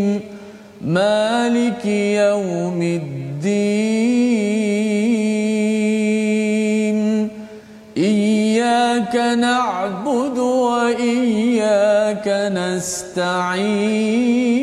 مالك 0.82 1.86
يوم 2.26 2.82
الدين 2.82 3.14
إياك 7.98 9.16
نعبد 9.16 10.38
وإياك 10.38 12.28
نستعين 12.58 14.63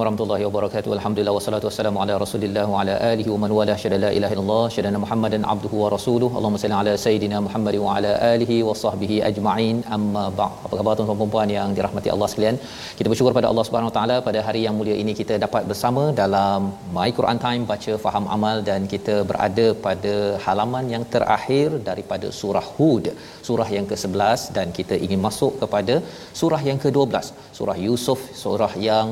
Warahmatullahi 0.00 0.44
wabarakatuh. 0.46 0.90
Alhamdulillah 0.96 1.32
wassalatu 1.36 1.66
wassalamu 1.68 1.98
ala 2.02 2.14
Rasulillah 2.22 2.62
wa 2.72 2.76
ala 2.82 2.92
alihi 3.08 3.28
wa 3.32 3.38
man 3.42 3.50
wala 3.56 3.74
syada 3.82 3.96
la 4.04 4.10
ilaha 4.18 4.32
illallah 4.34 4.62
syada 4.74 5.00
Muhammadan 5.02 5.42
abduhu 5.54 5.76
wa 5.82 5.88
rasuluhu. 5.94 6.32
Allahumma 6.38 6.60
salli 6.62 6.76
ala 6.78 6.92
sayidina 7.02 7.38
Muhammad 7.46 7.76
wa 7.84 7.96
ala 7.96 8.12
alihi 8.30 8.56
wa 8.68 8.74
sahbihi 8.82 9.16
ajma'in. 9.28 9.76
Amma 9.96 10.22
ba'd. 10.38 10.54
Apa 10.66 10.74
khabar 10.80 10.92
tuan-tuan 10.98 11.18
dan 11.22 11.30
puan 11.34 11.50
yang 11.56 11.72
dirahmati 11.78 12.10
Allah 12.14 12.28
sekalian? 12.32 12.58
Kita 12.98 13.08
bersyukur 13.12 13.32
pada 13.38 13.48
Allah 13.50 13.64
Subhanahu 13.68 13.90
wa 13.90 13.94
taala 13.96 14.16
pada 14.28 14.42
hari 14.46 14.62
yang 14.66 14.76
mulia 14.78 14.96
ini 15.02 15.14
kita 15.20 15.36
dapat 15.44 15.68
bersama 15.72 16.04
dalam 16.22 16.70
My 16.98 17.08
Quran 17.18 17.40
Time 17.44 17.64
baca 17.72 17.92
faham 18.04 18.26
amal 18.36 18.56
dan 18.70 18.88
kita 18.94 19.16
berada 19.32 19.66
pada 19.88 20.14
halaman 20.46 20.88
yang 20.94 21.04
terakhir 21.16 21.68
daripada 21.90 22.30
surah 22.38 22.66
Hud, 22.78 23.08
surah 23.50 23.68
yang 23.76 23.88
ke-11 23.92 24.40
dan 24.56 24.72
kita 24.80 24.96
ingin 25.08 25.20
masuk 25.28 25.52
kepada 25.64 25.96
surah 26.42 26.62
yang 26.70 26.80
ke-12, 26.86 27.28
surah 27.60 27.78
Yusuf, 27.88 28.22
surah 28.44 28.72
yang 28.88 29.10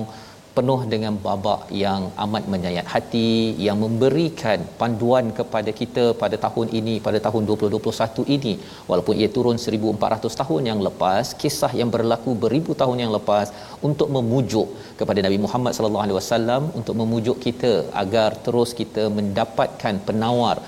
penuh 0.59 0.81
dengan 0.93 1.15
babak 1.27 1.63
yang 1.83 2.03
amat 2.25 2.45
menyayat 2.53 2.87
hati 2.95 3.31
yang 3.67 3.79
memberikan 3.85 4.59
panduan 4.81 5.27
kepada 5.39 5.73
kita 5.81 6.05
pada 6.23 6.37
tahun 6.47 6.69
ini 6.81 6.95
pada 7.07 7.19
tahun 7.27 7.43
2021 7.51 8.37
ini 8.37 8.55
walaupun 8.91 9.15
ia 9.23 9.29
turun 9.37 9.59
1400 9.65 10.41
tahun 10.43 10.63
yang 10.71 10.81
lepas 10.89 11.35
kisah 11.43 11.73
yang 11.81 11.93
berlaku 11.97 12.33
beribu 12.45 12.75
tahun 12.83 12.99
yang 13.05 13.15
lepas 13.19 13.49
untuk 13.91 14.11
memujuk 14.17 14.69
kepada 15.01 15.23
Nabi 15.27 15.39
Muhammad 15.47 15.75
sallallahu 15.79 16.05
alaihi 16.07 16.19
wasallam 16.21 16.65
untuk 16.81 16.97
memujuk 17.03 17.39
kita 17.47 17.73
agar 18.03 18.31
terus 18.49 18.73
kita 18.83 19.07
mendapatkan 19.21 19.97
penawar 20.09 20.59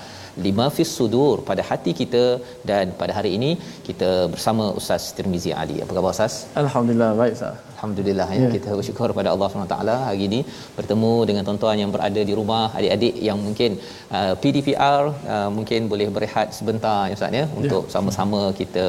lima 0.45 0.65
fis 0.75 0.91
sudur 0.99 1.35
pada 1.49 1.63
hati 1.69 1.91
kita 2.01 2.23
dan 2.69 2.93
pada 3.01 3.13
hari 3.17 3.31
ini 3.37 3.51
kita 3.87 4.11
bersama 4.33 4.65
Ustaz 4.79 5.11
Tirmizi 5.17 5.51
Ali. 5.63 5.77
Apa 5.83 5.91
khabar 5.97 6.13
Ustaz? 6.15 6.35
Alhamdulillah 6.63 7.11
baik 7.21 7.35
sah. 7.41 7.55
Alhamdulillah 7.81 8.27
ya. 8.39 8.47
kita 8.55 8.71
bersyukur 8.79 9.07
kepada 9.11 9.29
Allah 9.33 9.47
SWT 9.51 9.93
hari 10.07 10.19
ini 10.27 10.39
bertemu 10.75 11.13
dengan 11.29 11.43
tuan-tuan 11.45 11.77
yang 11.81 11.91
berada 11.95 12.21
di 12.29 12.33
rumah 12.39 12.65
adik-adik 12.79 13.15
yang 13.27 13.39
mungkin 13.45 13.71
uh, 14.17 14.33
PDPR 14.41 15.01
uh, 15.35 15.49
mungkin 15.55 15.89
boleh 15.93 16.07
berehat 16.17 16.47
sebentar 16.57 16.99
ya 17.09 17.15
Ustaz 17.17 17.39
ya. 17.39 17.45
Untuk 17.61 17.83
ya. 17.87 17.91
sama-sama 17.95 18.41
kita 18.59 18.85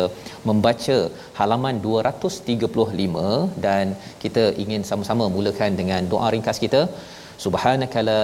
membaca 0.48 0.98
halaman 1.38 1.80
235 1.86 3.24
dan 3.66 3.96
kita 4.24 4.44
ingin 4.64 4.84
sama-sama 4.90 5.26
mulakan 5.36 5.72
dengan 5.80 6.10
doa 6.12 6.28
ringkas 6.36 6.60
kita. 6.64 6.82
Subhanaka 7.46 8.04
la 8.10 8.22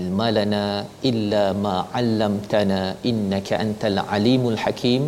ilma 0.00 0.28
lana 0.38 0.64
illa 1.10 1.44
ma 1.66 1.76
'allamtana 1.98 2.82
innaka 3.12 3.54
antal 3.66 4.00
alimul 4.18 4.60
hakim. 4.64 5.04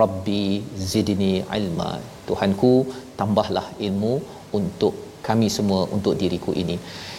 Rabbi 0.00 0.44
zidni 0.92 1.34
ilma 1.60 1.90
Tuhanku 2.28 2.72
tambahlah 3.18 3.66
ilmu 3.88 4.14
untuk 4.60 4.94
kami 5.28 5.48
semua 5.56 5.82
untuk 5.96 6.14
diriku 6.22 6.52
ini. 6.62 6.78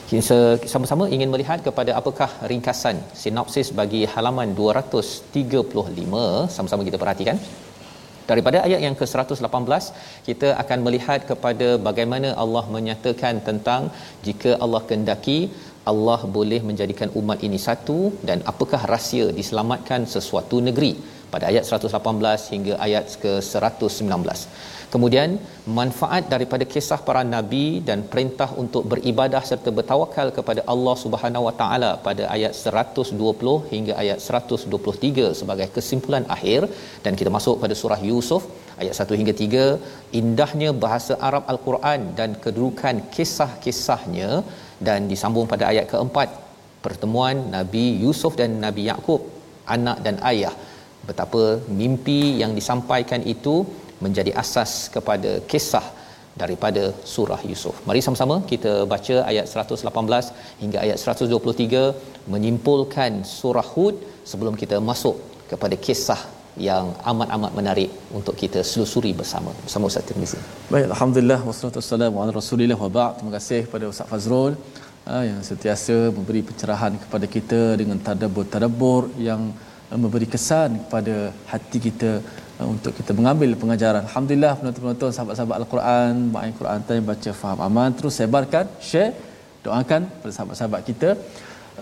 Kita 0.09 0.39
sama-sama 0.73 1.05
ingin 1.15 1.29
melihat 1.33 1.59
kepada 1.67 1.91
apakah 1.99 2.29
ringkasan 2.51 2.97
sinopsis 3.21 3.69
bagi 3.79 4.01
halaman 4.13 4.51
235 4.59 6.53
sama-sama 6.55 6.87
kita 6.89 6.99
perhatikan. 7.03 7.39
Daripada 8.29 8.57
ayat 8.67 8.79
yang 8.85 8.95
ke-118 8.99 9.83
kita 10.27 10.47
akan 10.61 10.79
melihat 10.85 11.19
kepada 11.29 11.67
bagaimana 11.87 12.29
Allah 12.43 12.63
menyatakan 12.75 13.35
tentang 13.49 13.83
jika 14.27 14.51
Allah 14.63 14.81
kendaki 14.89 15.39
Allah 15.91 16.19
boleh 16.37 16.59
menjadikan 16.69 17.09
umat 17.19 17.39
ini 17.47 17.59
satu 17.67 17.99
dan 18.29 18.39
apakah 18.51 18.81
rahsia 18.93 19.27
diselamatkan 19.37 20.03
sesuatu 20.15 20.59
negeri 20.67 20.91
pada 21.33 21.45
ayat 21.51 21.63
118 21.67 22.51
hingga 22.53 22.73
ayat 22.87 23.05
ke-119. 23.23 24.11
Kemudian 24.93 25.29
manfaat 25.77 26.23
daripada 26.33 26.65
kisah 26.73 26.99
para 27.07 27.21
nabi 27.35 27.65
dan 27.87 27.99
perintah 28.11 28.47
untuk 28.61 28.83
beribadah 28.91 29.41
serta 29.49 29.69
bertawakal 29.77 30.27
kepada 30.37 30.61
Allah 30.73 30.95
Subhanahu 31.03 31.43
Wa 31.47 31.53
Taala 31.61 31.89
pada 32.05 32.23
ayat 32.35 32.53
120 32.55 33.55
hingga 33.73 33.93
ayat 34.03 34.19
123 34.39 35.25
sebagai 35.39 35.67
kesimpulan 35.75 36.25
akhir. 36.35 36.61
Dan 37.05 37.19
kita 37.19 37.31
masuk 37.37 37.55
pada 37.63 37.75
surah 37.81 37.99
Yusuf 38.09 38.43
ayat 38.81 38.95
1 39.05 39.19
hingga 39.19 39.33
3 39.45 39.65
indahnya 40.21 40.69
bahasa 40.85 41.15
Arab 41.29 41.43
Al-Quran 41.53 42.01
dan 42.19 42.29
kedudukan 42.45 42.97
kisah-kisahnya. 43.15 44.31
Dan 44.87 45.09
disambung 45.11 45.49
pada 45.53 45.65
ayat 45.71 45.85
keempat 45.91 46.29
pertemuan 46.85 47.37
Nabi 47.57 47.85
Yusuf 48.05 48.33
dan 48.39 48.51
Nabi 48.65 48.83
Yakub 48.91 49.21
anak 49.75 49.99
dan 50.07 50.15
ayah. 50.31 50.55
Betapa 51.09 51.43
mimpi 51.81 52.21
yang 52.41 52.53
disampaikan 52.59 53.21
itu 53.33 53.55
menjadi 54.05 54.31
asas 54.43 54.71
kepada 54.95 55.31
kisah 55.51 55.85
daripada 56.41 56.83
surah 57.13 57.41
Yusuf. 57.51 57.75
Mari 57.89 58.01
sama-sama 58.05 58.35
kita 58.51 58.73
baca 58.93 59.15
ayat 59.31 59.45
118 59.53 60.61
hingga 60.63 60.77
ayat 60.85 60.97
123 61.01 61.83
menyimpulkan 62.33 63.11
surah 63.37 63.67
Hud 63.73 63.95
sebelum 64.31 64.55
kita 64.61 64.79
masuk 64.89 65.15
kepada 65.51 65.75
kisah 65.85 66.21
yang 66.69 66.85
amat-amat 67.11 67.51
menarik 67.59 67.89
untuk 68.17 68.35
kita 68.41 68.59
selusuri 68.69 69.11
bersama 69.19 69.51
bersama 69.65 69.89
Ustaz 69.89 70.05
Tirmizi. 70.09 70.39
Baik, 70.73 70.87
alhamdulillah 70.93 71.39
wassalatu 71.47 71.79
wassalamu 71.81 72.17
ala 72.23 72.31
Rasulillah 72.41 72.77
wa 72.85 72.89
ba'd. 72.97 73.13
Terima 73.17 73.33
kasih 73.37 73.59
kepada 73.67 73.85
Ustaz 73.93 74.09
Fazrul 74.11 74.53
uh, 75.11 75.23
yang 75.29 75.39
sentiasa 75.49 75.95
memberi 76.17 76.41
pencerahan 76.49 76.93
kepada 77.03 77.25
kita 77.35 77.61
dengan 77.81 77.97
tadabbur-tadabbur 78.07 79.03
yang 79.29 79.41
memberi 80.03 80.27
kesan 80.33 80.71
kepada 80.83 81.15
hati 81.51 81.79
kita 81.87 82.11
untuk 82.65 82.91
kita 82.97 83.13
mengambil 83.13 83.53
pengajaran. 83.61 84.01
Alhamdulillah 84.09 84.53
penonton-penonton 84.57 85.09
sahabat-sahabat 85.13 85.55
Al-Quran, 85.61 86.13
baca 86.33 86.53
Quran 86.57 86.79
time 86.89 87.05
baca 87.05 87.31
faham 87.41 87.59
aman 87.67 87.89
terus 87.93 88.17
sebarkan, 88.17 88.65
share, 88.81 89.13
doakan 89.61 90.01
pada 90.21 90.31
sahabat-sahabat 90.37 90.81
kita 90.89 91.09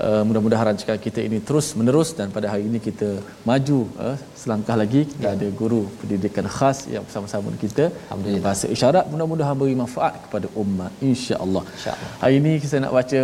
uh, 0.04 0.22
mudah-mudahan 0.28 0.66
rancangan 0.70 1.00
kita 1.06 1.20
ini 1.28 1.38
terus 1.48 1.68
menerus 1.80 2.10
dan 2.20 2.28
pada 2.36 2.48
hari 2.52 2.64
ini 2.70 2.80
kita 2.88 3.10
maju 3.50 3.80
uh, 4.06 4.16
selangkah 4.42 4.78
lagi 4.82 5.02
kita 5.12 5.28
ya. 5.28 5.36
ada 5.38 5.48
guru 5.62 5.82
pendidikan 6.00 6.48
khas 6.58 6.80
yang 6.94 7.04
bersama-sama 7.08 7.46
dengan 7.50 7.62
kita 7.66 7.86
bahasa 8.46 8.66
isyarat 8.76 9.06
mudah-mudahan 9.14 9.58
beri 9.62 9.76
manfaat 9.84 10.16
kepada 10.26 10.48
umat 10.64 10.92
insya-Allah. 11.10 11.64
Insya-Allah. 11.78 12.12
Hari 12.24 12.36
ini 12.42 12.54
kita 12.64 12.76
nak 12.86 12.94
baca 13.00 13.22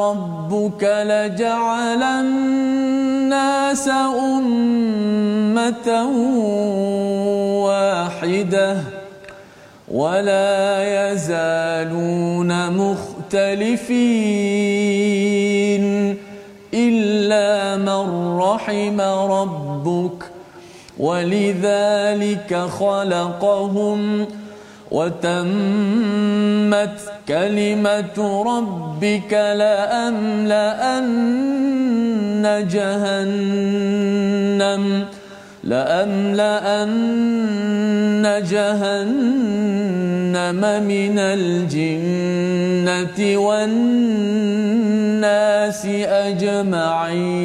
rabbuka 0.02 1.06
laja'alan 1.06 2.20
الناس 2.20 2.63
أمة 3.89 5.89
واحدة 7.65 8.77
ولا 9.89 11.13
يزالون 11.13 12.71
مختلفين 12.71 13.85
إلا 16.75 17.77
من 17.77 18.37
رحم 18.39 19.01
ربك 19.01 20.25
ولذلك 20.99 22.57
خلقهم 22.57 24.27
وتمت 24.95 25.55
كلمة 27.29 28.17
ربك 28.47 29.33
لأملأن 29.33 30.85
جهنم 32.73 33.65
لأملأن 35.65 37.05
جهنم 38.51 39.83
من 40.85 41.19
الجنة 41.19 42.39
والناس 43.39 44.67
أجمعين. 46.27 47.45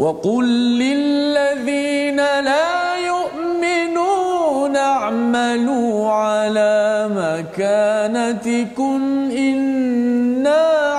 وقل 0.00 0.44
للذين 0.78 2.16
لا 2.16 2.96
يؤمنون 2.96 4.76
اعملوا 4.76 6.12
على 6.12 7.08
مكانتكم 7.16 9.00
إنا 9.38 10.90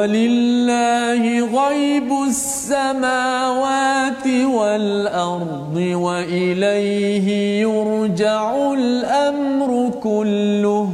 ولله 0.00 1.22
غيب 1.60 2.12
السماوات 2.28 4.26
والأرض 4.26 5.76
وإليه 5.76 7.28
يرجع 7.60 8.72
الأمر 8.72 9.90
كله 10.02 10.88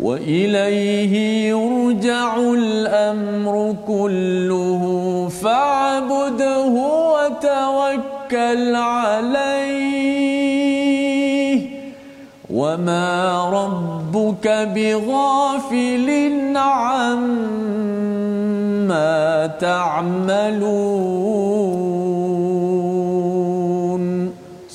وإليه 0.00 1.14
يرجع 1.48 2.36
الأمر 2.36 3.76
كله 3.86 4.82
فاعبده 5.42 6.74
وتوكل 7.16 8.74
عليه 8.74 9.96
وما 12.50 13.48
ربك 14.45 14.47
بغافل 14.75 16.07
عما 16.69 17.41
تعملون 19.65 20.61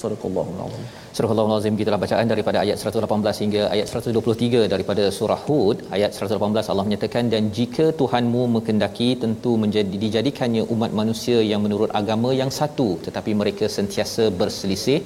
صدق 0.03 0.23
الله 0.31 0.47
العظيم 0.57 0.87
Surah 1.17 1.31
Al-Azim 1.33 1.75
kita 1.81 1.99
bacaan 2.03 2.27
daripada 2.33 2.59
ayat 2.63 2.77
118 2.89 3.43
hingga 3.43 3.63
ayat 3.75 3.87
123 4.01 4.73
daripada 4.73 5.05
surah 5.19 5.39
Hud 5.47 5.77
ayat 5.97 6.11
118 6.13 6.71
Allah 6.73 6.85
menyatakan 6.89 7.25
dan 7.35 7.43
jika 7.59 7.87
Tuhanmu 8.01 8.43
menghendaki 8.57 9.09
tentu 9.23 9.53
menjadi 9.63 9.97
dijadikannya 10.05 10.63
umat 10.75 10.93
manusia 11.01 11.39
yang 11.53 11.63
menurut 11.67 11.91
agama 12.01 12.33
yang 12.41 12.51
satu 12.59 12.89
tetapi 13.07 13.33
mereka 13.43 13.65
sentiasa 13.77 14.27
berselisih 14.43 14.99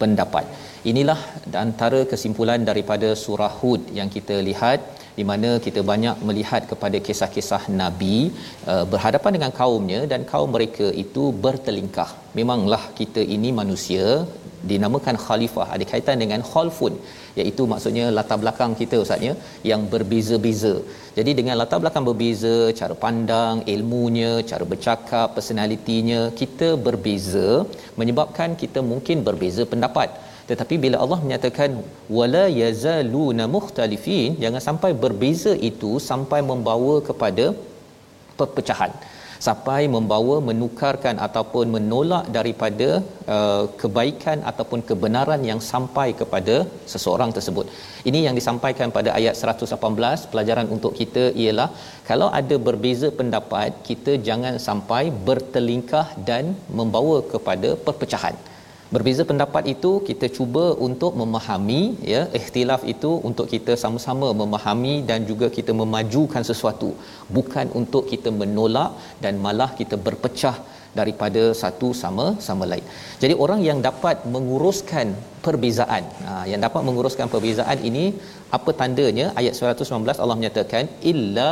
pendapat. 0.00 0.44
Inilah 0.90 1.20
antara 1.64 2.00
kesimpulan 2.12 2.60
daripada 2.70 3.08
surah 3.24 3.52
Hud 3.60 3.82
yang 3.98 4.08
kita 4.16 4.36
lihat 4.48 4.80
di 5.18 5.24
mana 5.30 5.50
kita 5.66 5.80
banyak 5.90 6.16
melihat 6.28 6.62
kepada 6.70 6.98
kisah-kisah 7.06 7.62
nabi 7.80 8.16
uh, 8.72 8.84
berhadapan 8.92 9.32
dengan 9.36 9.52
kaumnya 9.60 10.00
dan 10.12 10.22
kaum 10.32 10.50
mereka 10.56 10.86
itu 11.04 11.24
bertelingkah. 11.44 12.10
Memanglah 12.38 12.82
kita 13.00 13.22
ini 13.36 13.50
manusia 13.60 14.06
dinamakan 14.70 15.16
khalifah 15.24 15.66
ada 15.74 15.84
kaitan 15.92 16.18
dengan 16.22 16.40
khalfun 16.50 16.94
iaitu 17.40 17.62
maksudnya 17.72 18.04
latar 18.18 18.38
belakang 18.42 18.72
kita 18.80 18.96
ustaz 19.04 19.26
ya 19.28 19.34
yang 19.70 19.82
berbeza-beza. 19.92 20.74
Jadi 21.18 21.30
dengan 21.38 21.56
latar 21.60 21.78
belakang 21.82 22.04
berbeza, 22.08 22.56
cara 22.80 22.94
pandang, 23.04 23.56
ilmunya, 23.74 24.32
cara 24.50 24.64
bercakap, 24.72 25.28
personalitinya 25.38 26.20
kita 26.40 26.68
berbeza 26.86 27.48
menyebabkan 28.00 28.52
kita 28.62 28.82
mungkin 28.92 29.26
berbeza 29.28 29.64
pendapat. 29.72 30.10
Tetapi 30.50 30.74
bila 30.84 30.96
Allah 31.02 31.20
menyatakan 31.24 31.70
wala 32.16 32.44
yazaluna 32.62 33.44
mukhtalifin 33.56 34.36
jangan 34.44 34.62
sampai 34.68 34.90
berbeza 35.04 35.52
itu 35.70 35.92
sampai 36.10 36.40
membawa 36.50 36.94
kepada 37.08 37.46
perpecahan 38.40 38.92
sampai 39.46 39.80
membawa 39.94 40.36
menukarkan 40.48 41.16
ataupun 41.26 41.66
menolak 41.76 42.24
daripada 42.36 42.88
uh, 43.34 43.64
kebaikan 43.80 44.38
ataupun 44.50 44.80
kebenaran 44.90 45.42
yang 45.50 45.60
sampai 45.72 46.08
kepada 46.20 46.56
seseorang 46.92 47.32
tersebut. 47.36 47.66
Ini 48.10 48.20
yang 48.26 48.36
disampaikan 48.40 48.94
pada 48.96 49.12
ayat 49.18 49.34
118 49.56 50.30
pelajaran 50.32 50.68
untuk 50.76 50.94
kita 51.00 51.26
ialah 51.44 51.68
kalau 52.10 52.30
ada 52.40 52.58
berbeza 52.68 53.10
pendapat 53.20 53.70
kita 53.90 54.14
jangan 54.30 54.56
sampai 54.68 55.04
bertelingkah 55.28 56.06
dan 56.30 56.46
membawa 56.80 57.18
kepada 57.34 57.70
perpecahan 57.86 58.36
berbeza 58.94 59.22
pendapat 59.30 59.64
itu 59.74 59.90
kita 60.08 60.26
cuba 60.36 60.64
untuk 60.86 61.12
memahami 61.20 61.80
ya 62.12 62.22
ikhtilaf 62.38 62.82
itu 62.92 63.10
untuk 63.28 63.46
kita 63.54 63.72
sama-sama 63.82 64.28
memahami 64.42 64.94
dan 65.08 65.20
juga 65.30 65.48
kita 65.56 65.72
memajukan 65.80 66.44
sesuatu 66.50 66.90
bukan 67.36 67.66
untuk 67.80 68.04
kita 68.12 68.32
menolak 68.42 68.92
dan 69.24 69.36
malah 69.46 69.70
kita 69.80 69.98
berpecah 70.06 70.56
daripada 70.98 71.42
satu 71.60 71.88
sama 72.02 72.26
sama 72.46 72.64
lain. 72.70 72.86
Jadi 73.22 73.34
orang 73.44 73.60
yang 73.68 73.78
dapat 73.88 74.16
menguruskan 74.34 75.06
perbezaan, 75.46 76.04
ha, 76.26 76.32
yang 76.50 76.60
dapat 76.66 76.82
menguruskan 76.88 77.26
perbezaan 77.32 77.78
ini 77.88 78.04
apa 78.58 78.72
tandanya? 78.80 79.26
Ayat 79.40 79.54
119 79.58 80.22
Allah 80.24 80.38
menyatakan 80.40 80.86
illa 81.12 81.50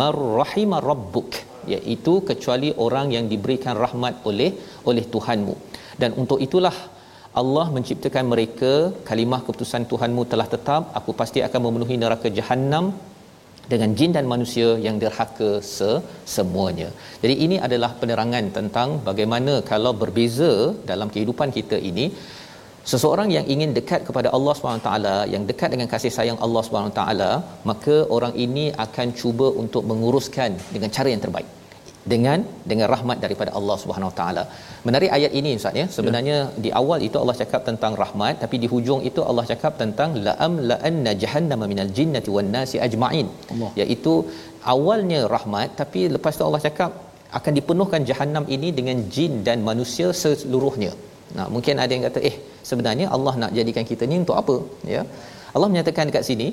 marrahima 0.00 0.78
rabbuk 0.90 1.30
iaitu 1.74 2.14
kecuali 2.30 2.70
orang 2.86 3.08
yang 3.16 3.26
diberikan 3.32 3.76
rahmat 3.84 4.14
oleh 4.30 4.50
oleh 4.90 5.04
Tuhanmu. 5.14 5.56
Dan 6.02 6.10
untuk 6.22 6.38
itulah 6.46 6.76
Allah 7.40 7.66
menciptakan 7.76 8.24
mereka 8.32 8.72
kalimah 9.08 9.40
keputusan 9.46 9.84
Tuhanmu 9.90 10.22
telah 10.32 10.46
tetap 10.54 10.82
aku 10.98 11.10
pasti 11.20 11.40
akan 11.46 11.60
memenuhi 11.66 11.96
neraka 12.02 12.28
jahanam 12.38 12.86
dengan 13.72 13.90
jin 13.98 14.12
dan 14.16 14.26
manusia 14.32 14.68
yang 14.86 14.96
derhaka 15.02 15.50
se- 15.74 16.02
semuanya. 16.34 16.88
Jadi 17.22 17.34
ini 17.44 17.56
adalah 17.66 17.90
penerangan 18.00 18.46
tentang 18.58 18.88
bagaimana 19.08 19.54
kalau 19.70 19.92
berbeza 20.02 20.52
dalam 20.90 21.08
kehidupan 21.14 21.50
kita 21.58 21.78
ini 21.90 22.06
seseorang 22.92 23.28
yang 23.36 23.46
ingin 23.54 23.70
dekat 23.78 24.02
kepada 24.08 24.28
Allah 24.36 24.54
SWT 24.56 24.90
yang 25.34 25.44
dekat 25.50 25.70
dengan 25.74 25.88
kasih 25.94 26.12
sayang 26.16 26.38
Allah 26.44 26.62
SWT 26.66 27.02
maka 27.70 27.96
orang 28.16 28.34
ini 28.44 28.66
akan 28.86 29.08
cuba 29.20 29.48
untuk 29.62 29.84
menguruskan 29.90 30.52
dengan 30.74 30.90
cara 30.96 31.08
yang 31.14 31.22
terbaik 31.24 31.48
dengan 32.12 32.40
dengan 32.70 32.86
rahmat 32.92 33.18
daripada 33.24 33.50
Allah 33.58 33.76
Subhanahu 33.82 34.10
Wa 34.10 34.16
Taala. 34.20 34.44
Menarik 34.88 35.10
ayat 35.16 35.32
ini 35.40 35.50
Ustaz 35.60 35.80
ya. 35.80 35.86
Sebenarnya 35.96 36.36
ya. 36.38 36.62
di 36.64 36.70
awal 36.80 37.00
itu 37.08 37.16
Allah 37.22 37.36
cakap 37.42 37.62
tentang 37.68 37.94
rahmat 38.02 38.34
tapi 38.44 38.56
di 38.62 38.68
hujung 38.72 39.02
itu 39.10 39.22
Allah 39.30 39.44
cakap 39.52 39.74
tentang 39.82 40.12
la'am 40.26 40.54
la'anna 40.70 41.12
jahannama 41.22 41.66
minal 41.72 41.92
jinnati 41.98 42.32
wan 42.36 42.50
nasi 42.56 42.78
ajma'in. 42.86 43.28
Allah. 43.54 43.70
Iaitu 43.82 44.14
awalnya 44.74 45.20
rahmat 45.34 45.70
tapi 45.82 46.02
lepas 46.16 46.34
tu 46.40 46.46
Allah 46.48 46.62
cakap 46.68 46.92
akan 47.38 47.52
dipenuhkan 47.58 48.02
jahanam 48.10 48.44
ini 48.56 48.70
dengan 48.78 48.98
jin 49.14 49.34
dan 49.48 49.58
manusia 49.70 50.08
seluruhnya. 50.22 50.92
Nah, 51.36 51.46
mungkin 51.54 51.78
ada 51.82 51.92
yang 51.94 52.04
kata 52.08 52.20
eh 52.30 52.36
sebenarnya 52.70 53.06
Allah 53.16 53.34
nak 53.42 53.52
jadikan 53.58 53.84
kita 53.90 54.04
ni 54.10 54.16
untuk 54.24 54.36
apa? 54.42 54.56
Ya. 54.94 55.02
Allah 55.54 55.68
menyatakan 55.72 56.10
dekat 56.10 56.24
sini 56.30 56.48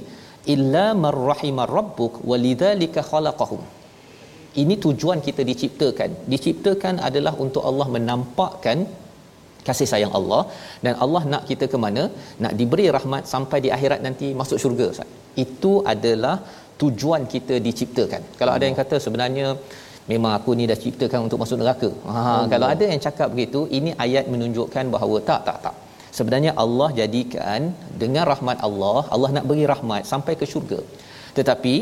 illa 0.54 0.86
marrahimar 1.06 1.72
rabbuk 1.78 2.14
walidzalika 2.30 3.02
khalaqahum 3.10 3.62
ini 4.62 4.76
tujuan 4.86 5.20
kita 5.28 5.42
diciptakan. 5.50 6.10
Diciptakan 6.34 6.96
adalah 7.10 7.34
untuk 7.46 7.64
Allah 7.70 7.88
menampakkan 7.96 8.78
kasih 9.68 9.88
sayang 9.92 10.14
Allah 10.20 10.42
dan 10.86 10.94
Allah 11.04 11.22
nak 11.32 11.44
kita 11.50 11.66
ke 11.72 11.78
mana? 11.86 12.04
Nak 12.44 12.54
diberi 12.60 12.86
rahmat 12.98 13.24
sampai 13.34 13.60
di 13.66 13.70
akhirat 13.78 14.02
nanti 14.08 14.28
masuk 14.42 14.60
syurga 14.64 14.86
Ustaz. 14.94 15.10
Itu 15.46 15.74
adalah 15.94 16.36
tujuan 16.82 17.24
kita 17.34 17.56
diciptakan. 17.68 18.22
Kalau 18.40 18.52
ada 18.56 18.64
yang 18.70 18.78
kata 18.82 18.96
sebenarnya 19.06 19.48
memang 20.12 20.32
aku 20.38 20.52
ni 20.60 20.66
dah 20.72 20.80
ciptakan 20.84 21.20
untuk 21.28 21.40
masuk 21.44 21.58
neraka. 21.62 21.90
Ha 22.12 22.22
oh, 22.22 22.44
kalau 22.54 22.68
ada 22.74 22.86
yang 22.92 23.02
cakap 23.08 23.28
begitu 23.34 23.62
ini 23.80 23.92
ayat 24.06 24.26
menunjukkan 24.34 24.86
bahawa 24.96 25.18
tak 25.30 25.42
tak 25.50 25.60
tak. 25.66 25.76
Sebenarnya 26.18 26.52
Allah 26.64 26.90
jadikan 27.00 27.62
dengan 28.02 28.24
rahmat 28.32 28.58
Allah 28.68 29.00
Allah 29.16 29.30
nak 29.38 29.46
beri 29.50 29.66
rahmat 29.74 30.04
sampai 30.12 30.34
ke 30.40 30.46
syurga. 30.54 30.80
Tetapi 31.38 31.76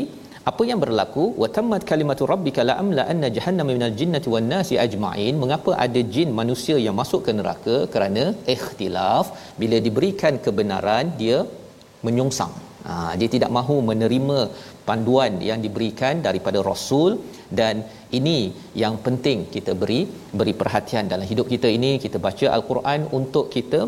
apa 0.50 0.62
yang 0.70 0.78
berlaku? 0.82 1.24
Wa 1.42 1.48
tammat 1.56 1.82
kalimatu 1.90 2.24
rabbika 2.32 2.60
la 2.68 2.74
amla 2.82 3.02
anna 3.12 3.28
jahannama 3.36 3.70
minal 3.76 3.94
jinnati 4.00 4.28
wan 4.34 4.46
nasi 4.52 4.74
ajma'in. 4.84 5.34
Mengapa 5.42 5.70
ada 5.84 6.00
jin 6.14 6.30
manusia 6.40 6.76
yang 6.86 6.96
masuk 7.00 7.20
ke 7.26 7.32
neraka? 7.38 7.76
Kerana 7.94 8.24
ikhtilaf 8.54 9.26
bila 9.62 9.78
diberikan 9.86 10.36
kebenaran 10.44 11.10
dia 11.22 11.38
menyongsang. 12.06 12.54
Ha, 12.86 12.94
dia 13.20 13.28
tidak 13.34 13.50
mahu 13.58 13.76
menerima 13.90 14.38
panduan 14.88 15.32
yang 15.50 15.60
diberikan 15.66 16.22
daripada 16.26 16.58
rasul. 16.70 17.10
Dan 17.58 17.82
ini 18.18 18.38
yang 18.82 18.94
penting 19.06 19.38
kita 19.56 19.74
beri 19.82 20.00
beri 20.40 20.54
perhatian 20.60 21.10
dalam 21.12 21.26
hidup 21.32 21.48
kita 21.54 21.70
ini. 21.78 21.92
Kita 22.04 22.20
baca 22.26 22.46
al-Quran 22.56 23.02
untuk 23.20 23.46
kita 23.56 23.80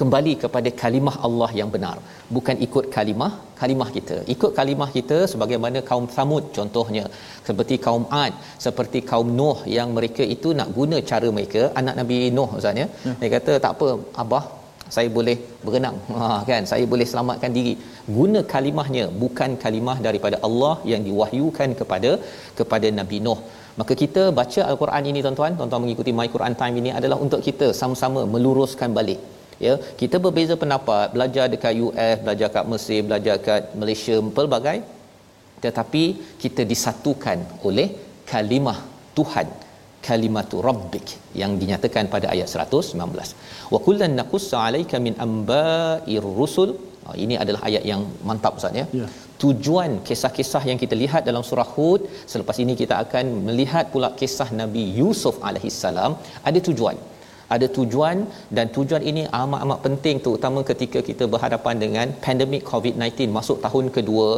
kembali 0.00 0.32
kepada 0.42 0.70
kalimah 0.82 1.14
Allah 1.26 1.50
yang 1.58 1.70
benar. 1.74 1.96
Bukan 2.36 2.56
ikut 2.66 2.84
kalimah 2.96 3.32
kalimah 3.60 3.88
kita. 3.96 4.16
Ikut 4.34 4.52
kalimah 4.58 4.88
kita 4.96 5.18
sebagaimana 5.32 5.80
kaum 5.90 6.06
Samud 6.16 6.44
contohnya. 6.56 7.04
Seperti 7.48 7.76
kaum 7.86 8.04
Ad 8.22 8.34
seperti 8.66 9.00
kaum 9.10 9.30
Nuh 9.40 9.58
yang 9.76 9.90
mereka 9.98 10.24
itu 10.36 10.50
nak 10.60 10.70
guna 10.78 10.98
cara 11.12 11.30
mereka. 11.38 11.62
Anak 11.82 11.96
Nabi 12.00 12.18
Nuh 12.38 12.50
ustaz 12.58 12.82
ya. 12.82 12.88
Hmm. 13.04 13.16
dia 13.22 13.30
kata 13.36 13.54
tak 13.66 13.72
apa 13.76 13.88
abah 14.24 14.44
saya 14.94 15.08
boleh 15.18 15.36
berenang. 15.64 15.98
Ha 16.20 16.28
kan? 16.50 16.62
Saya 16.70 16.84
boleh 16.92 17.06
selamatkan 17.10 17.52
diri. 17.58 17.74
Guna 18.18 18.40
kalimahnya 18.54 19.04
bukan 19.22 19.50
kalimah 19.64 19.98
daripada 20.06 20.38
Allah 20.48 20.74
yang 20.92 21.02
diwahyukan 21.08 21.70
kepada 21.80 22.12
kepada 22.60 22.88
Nabi 23.00 23.20
Nuh. 23.26 23.40
Maka 23.80 23.92
kita 24.02 24.22
baca 24.38 24.62
al-Quran 24.70 25.04
ini 25.10 25.20
tuan-tuan. 25.26 25.54
Tuan-tuan 25.60 25.82
mengikuti 25.84 26.12
my 26.18 26.28
Quran 26.34 26.56
time 26.62 26.76
ini 26.82 26.90
adalah 26.98 27.18
untuk 27.26 27.40
kita 27.46 27.68
sama-sama 27.80 28.22
meluruskan 28.34 28.92
balik 28.98 29.20
ya 29.66 29.74
kita 30.00 30.16
berbeza 30.24 30.54
pendapat 30.62 31.06
belajar 31.16 31.44
dekat 31.54 31.74
US 31.86 32.16
belajar 32.24 32.48
kat 32.56 32.64
Mesir 32.72 33.00
belajar 33.08 33.36
kat 33.48 33.62
Malaysia 33.82 34.16
pelbagai. 34.38 34.78
Tetapi 35.64 36.04
kita 36.42 36.62
disatukan 36.72 37.38
oleh 37.68 37.88
kalimah 38.32 38.78
Tuhan 39.18 39.48
kalimatu 40.06 40.56
rabbik 40.68 41.08
yang 41.40 41.52
dinyatakan 41.60 42.04
pada 42.14 42.26
ayat 42.34 42.48
119 42.50 43.74
wa 43.74 43.78
kullan 43.86 44.14
naqussu 44.20 44.56
alayka 44.66 44.98
min 45.06 45.14
amba'ir 45.26 46.26
rusul. 46.40 46.72
Oh, 47.08 47.14
ini 47.24 47.34
adalah 47.42 47.60
ayat 47.68 47.84
yang 47.90 48.02
mantap 48.28 48.58
ustaz 48.58 48.80
ya. 48.80 48.86
Yeah. 48.98 49.10
tujuan 49.42 49.92
kisah-kisah 50.08 50.62
yang 50.70 50.78
kita 50.82 50.94
lihat 51.00 51.22
dalam 51.28 51.42
surah 51.48 51.68
hud 51.74 52.02
selepas 52.32 52.56
ini 52.64 52.74
kita 52.82 52.94
akan 53.04 53.24
melihat 53.46 53.84
pula 53.94 54.10
kisah 54.20 54.48
nabi 54.60 54.84
Yusuf 55.00 55.36
alaihissalam. 55.48 56.12
Ada 56.48 56.58
tujuan 56.68 56.98
ada 57.54 57.66
tujuan 57.76 58.16
dan 58.56 58.66
tujuan 58.76 59.02
ini 59.10 59.22
amat-amat 59.40 59.78
penting 59.86 60.16
terutama 60.24 60.60
ketika 60.70 61.00
kita 61.08 61.24
berhadapan 61.32 61.74
dengan 61.84 62.06
pandemik 62.24 62.62
COVID-19 62.70 63.34
masuk 63.38 63.58
tahun 63.66 63.88
kedua. 63.96 64.28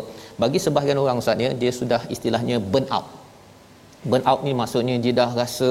Bagi 0.42 0.61
sebahagian 0.64 1.02
orang 1.04 1.21
ustaz 1.23 1.44
ya 1.47 1.50
dia 1.62 1.73
sudah 1.80 2.00
istilahnya 2.14 2.59
burn 2.73 2.88
out. 2.97 3.06
Burn 4.11 4.25
out 4.30 4.40
ni 4.47 4.54
maksudnya 4.62 4.97
dia 5.04 5.14
dah 5.21 5.30
rasa 5.42 5.71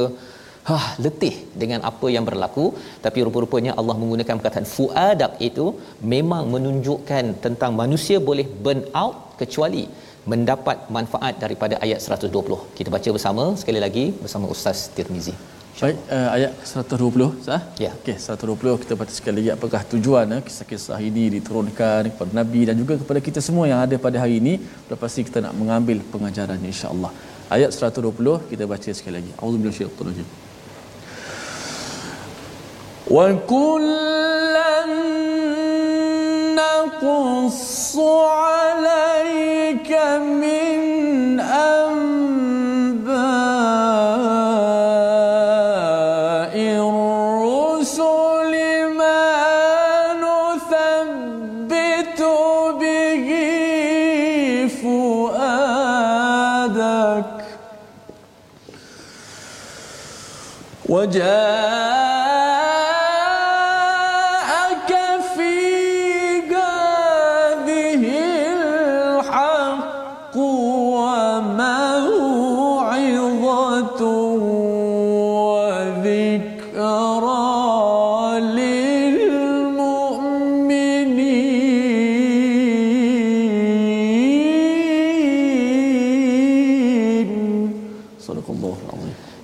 ha 0.69 0.77
letih 1.05 1.35
dengan 1.61 1.79
apa 1.91 2.07
yang 2.15 2.25
berlaku. 2.29 2.65
Tapi 3.05 3.19
rupa-rupanya 3.27 3.73
Allah 3.79 3.97
menggunakan 4.01 4.35
perkataan 4.39 4.69
fuadak 4.75 5.33
itu 5.49 5.67
memang 6.13 6.45
menunjukkan 6.55 7.25
tentang 7.45 7.73
manusia 7.81 8.19
boleh 8.29 8.47
burn 8.65 8.83
out 9.03 9.17
kecuali 9.41 9.85
mendapat 10.31 10.77
manfaat 10.95 11.35
daripada 11.43 11.75
ayat 11.85 11.99
120 11.99 12.59
kita 12.77 12.89
baca 12.95 13.09
bersama 13.15 13.43
sekali 13.61 13.79
lagi 13.85 14.05
bersama 14.23 14.45
Ustaz 14.55 14.87
Tirmizi 14.95 15.35
Baik, 15.73 15.97
uh, 16.05 16.29
ayat 16.37 16.53
120 16.69 17.41
sah? 17.45 17.61
Ya. 17.81 17.89
Okey, 17.97 18.13
120 18.21 18.81
kita 18.85 18.93
baca 18.93 19.09
sekali 19.09 19.35
lagi 19.41 19.51
apakah 19.57 19.81
tujuan 19.91 20.29
uh, 20.37 20.41
kisah-kisah 20.45 21.01
ini 21.01 21.23
diturunkan 21.35 22.13
kepada 22.13 22.29
Nabi 22.29 22.61
dan 22.69 22.77
juga 22.77 22.93
kepada 23.01 23.17
kita 23.17 23.41
semua 23.41 23.65
yang 23.65 23.81
ada 23.81 23.97
pada 23.97 24.21
hari 24.21 24.37
ini. 24.37 24.61
Sudah 24.85 24.99
pasti 25.01 25.25
kita 25.25 25.41
nak 25.41 25.57
mengambil 25.57 25.97
pengajarannya 26.13 26.69
insya-Allah. 26.69 27.09
Ayat 27.49 27.73
120 27.73 28.53
kita 28.53 28.63
baca 28.69 28.89
sekali 28.93 29.15
lagi. 29.17 29.31
Auzubillahi 29.41 29.73
minasyaitonir 29.73 30.13
rajim. 30.13 30.27
Wa 33.09 33.27
kullan 33.51 34.91
naqussu 36.61 38.13
'alaika 38.29 40.21
min 40.21 40.72
وجاء 61.02 61.41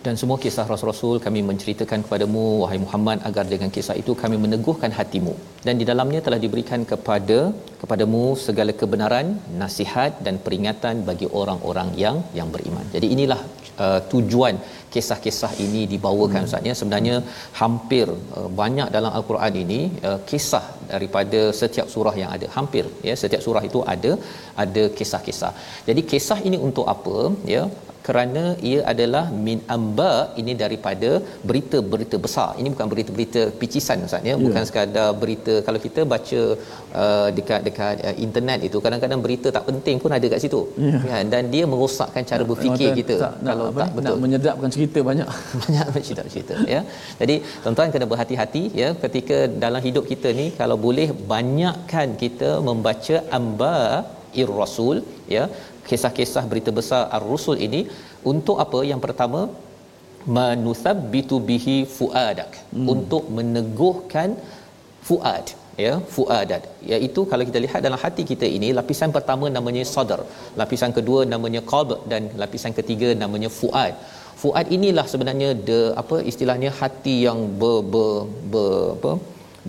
dan 0.09 0.17
semua 0.21 0.37
kisah 0.43 0.63
rasul-rasul 0.69 1.15
kami 1.25 1.39
menceritakan 1.47 1.99
kepadamu 2.05 2.43
wahai 2.61 2.77
Muhammad 2.83 3.17
agar 3.29 3.43
dengan 3.51 3.69
kisah 3.75 3.95
itu 4.01 4.11
kami 4.21 4.37
meneguhkan 4.43 4.91
hatimu. 4.99 5.33
Dan 5.65 5.75
di 5.81 5.85
dalamnya 5.89 6.21
telah 6.27 6.39
diberikan 6.45 6.81
kepada 6.91 7.37
kepadamu 7.81 8.23
segala 8.45 8.73
kebenaran 8.79 9.27
nasihat 9.61 10.17
dan 10.25 10.37
peringatan 10.45 11.05
bagi 11.09 11.27
orang-orang 11.41 11.91
yang 12.03 12.17
yang 12.39 12.49
beriman. 12.55 12.85
Jadi 12.95 13.09
inilah 13.15 13.39
uh, 13.85 13.99
tujuan 14.13 14.57
kisah-kisah 14.93 15.51
ini 15.65 15.81
dibawakan 15.93 16.41
hmm. 16.41 16.49
ustaz 16.49 16.69
ya 16.69 16.75
sebenarnya 16.79 17.15
hampir 17.61 18.07
uh, 18.37 18.49
banyak 18.61 18.89
dalam 18.95 19.11
al-Quran 19.19 19.55
ini 19.63 19.81
uh, 20.09 20.19
kisah 20.31 20.65
daripada 20.93 21.41
setiap 21.61 21.89
surah 21.93 22.15
yang 22.21 22.31
ada 22.37 22.49
hampir 22.57 22.85
ya 23.09 23.15
setiap 23.23 23.43
surah 23.45 23.63
itu 23.69 23.81
ada 23.93 24.13
ada 24.65 24.85
kisah-kisah 24.99 25.53
jadi 25.89 26.03
kisah 26.13 26.39
ini 26.49 26.59
untuk 26.69 26.87
apa 26.95 27.17
ya 27.55 27.63
kerana 28.07 28.43
ia 28.69 28.79
adalah 28.91 29.23
min 29.47 29.59
amba 29.75 30.11
ini 30.41 30.53
daripada 30.61 31.09
berita-berita 31.49 32.17
besar. 32.25 32.49
Ini 32.59 32.67
bukan 32.73 32.87
berita-berita 32.91 33.41
picisan 33.61 34.05
Ustaz 34.07 34.29
ya, 34.29 34.35
bukan 34.45 34.61
yeah. 34.61 34.69
sekadar 34.69 35.09
berita 35.21 35.53
kalau 35.67 35.79
kita 35.85 36.01
baca 36.13 36.41
uh, 37.01 37.27
dekat 37.37 37.61
dekat 37.67 37.95
uh, 38.09 38.15
internet 38.25 38.59
itu 38.67 38.77
kadang-kadang 38.85 39.21
berita 39.25 39.47
tak 39.57 39.65
penting 39.69 39.97
pun 40.03 40.13
ada 40.17 40.27
kat 40.33 40.41
situ. 40.45 40.61
Yeah. 40.87 41.01
Ya, 41.09 41.19
dan 41.33 41.51
dia 41.53 41.65
merosakkan 41.73 42.25
cara 42.31 42.45
berfikir 42.51 42.89
kita 43.01 43.17
tak, 43.25 43.35
kalau 43.49 43.67
nak, 43.69 43.79
tak 43.81 43.91
betul. 43.97 44.09
Nak 44.09 44.23
menyedapkan 44.25 44.71
cerita 44.79 45.01
banyak. 45.09 45.29
banyak 45.61 46.03
cerita-cerita 46.07 46.55
ya. 46.73 46.81
Jadi 47.21 47.35
tuan-tuan 47.63 47.93
kena 47.95 48.07
berhati-hati 48.13 48.63
ya 48.81 48.89
ketika 49.03 49.39
dalam 49.65 49.83
hidup 49.87 50.05
kita 50.11 50.31
ni 50.41 50.47
kalau 50.61 50.77
boleh 50.87 51.09
banyakkan 51.33 52.09
kita 52.23 52.51
membaca 52.69 53.17
amba 53.39 53.75
ir 54.41 54.51
rasul 54.61 54.97
ya 55.35 55.45
kisah-kisah 55.89 56.43
berita 56.51 56.71
besar 56.79 57.01
ar-rusul 57.17 57.57
ini 57.67 57.81
untuk 58.31 58.57
apa 58.65 58.79
yang 58.91 59.01
pertama 59.05 59.41
manuthabbitu 60.37 61.35
bihi 61.49 61.77
fuadak 61.97 62.51
hmm. 62.59 62.87
untuk 62.93 63.23
meneguhkan 63.37 64.29
fuad 65.07 65.47
ya 65.83 65.91
fuadat 66.13 66.63
iaitu 66.93 67.21
kalau 67.31 67.43
kita 67.49 67.59
lihat 67.65 67.81
dalam 67.87 67.99
hati 68.03 68.23
kita 68.31 68.47
ini 68.57 68.69
lapisan 68.79 69.11
pertama 69.17 69.45
namanya 69.57 69.83
sadar 69.93 70.21
lapisan 70.61 70.93
kedua 70.97 71.19
namanya 71.33 71.61
qalb 71.71 71.91
dan 72.11 72.23
lapisan 72.41 72.73
ketiga 72.79 73.09
namanya 73.23 73.49
fuad 73.59 73.93
fuad 74.41 74.67
inilah 74.77 75.05
sebenarnya 75.11 75.49
the 75.67 75.79
apa 76.01 76.17
istilahnya 76.31 76.71
hati 76.79 77.15
yang 77.27 77.39
ber, 77.61 77.77
ber, 77.93 78.13
ber 78.53 78.71
apa 78.95 79.11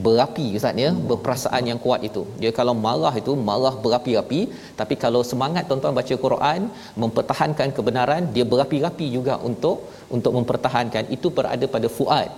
berapi 0.05 0.47
ustaz 0.59 0.83
ya? 0.85 0.91
Berperasaan 1.11 1.63
yang 1.71 1.79
kuat 1.85 2.01
itu. 2.09 2.23
Dia 2.43 2.51
kalau 2.59 2.75
marah 2.85 3.15
itu 3.23 3.33
marah 3.49 3.75
berapi-api 3.85 4.41
tapi 4.81 4.95
kalau 5.05 5.23
semangat 5.31 5.65
tuan-tuan 5.71 5.97
baca 5.99 6.15
Quran 6.25 6.61
mempertahankan 7.03 7.69
kebenaran 7.79 8.23
dia 8.37 8.47
berapi-api 8.53 9.09
juga 9.17 9.37
untuk 9.51 9.79
untuk 10.17 10.33
mempertahankan. 10.39 11.11
Itu 11.17 11.31
berada 11.39 11.67
pada 11.75 11.91
fuad. 11.97 12.31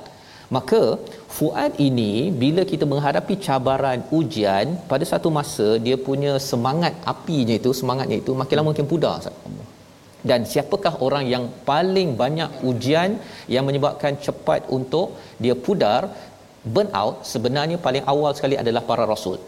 Maka 0.56 0.80
fuad 1.36 1.72
ini 1.88 2.12
bila 2.42 2.62
kita 2.72 2.84
menghadapi 2.92 3.34
cabaran 3.44 4.00
ujian 4.18 4.66
pada 4.90 5.04
satu 5.12 5.28
masa 5.38 5.68
dia 5.84 5.96
punya 6.08 6.32
semangat 6.50 6.92
apinya 7.12 7.54
itu 7.60 7.70
semangatnya 7.80 8.18
itu 8.22 8.32
makin 8.40 8.56
lama 8.60 8.70
makin 8.72 8.88
pudar 8.92 9.14
ustaz 9.20 9.36
dan 10.30 10.40
siapakah 10.50 10.94
orang 11.06 11.24
yang 11.34 11.44
paling 11.70 12.10
banyak 12.22 12.50
ujian 12.70 13.10
yang 13.54 13.64
menyebabkan 13.68 14.14
cepat 14.26 14.70
untuk 14.76 15.08
dia 15.44 15.54
pudar 15.66 16.02
burn 16.74 16.90
out 17.00 17.16
sebenarnya 17.32 17.78
paling 17.86 18.04
awal 18.12 18.32
sekali 18.38 18.58
adalah 18.62 18.82
para 18.90 19.06
rasul. 19.12 19.38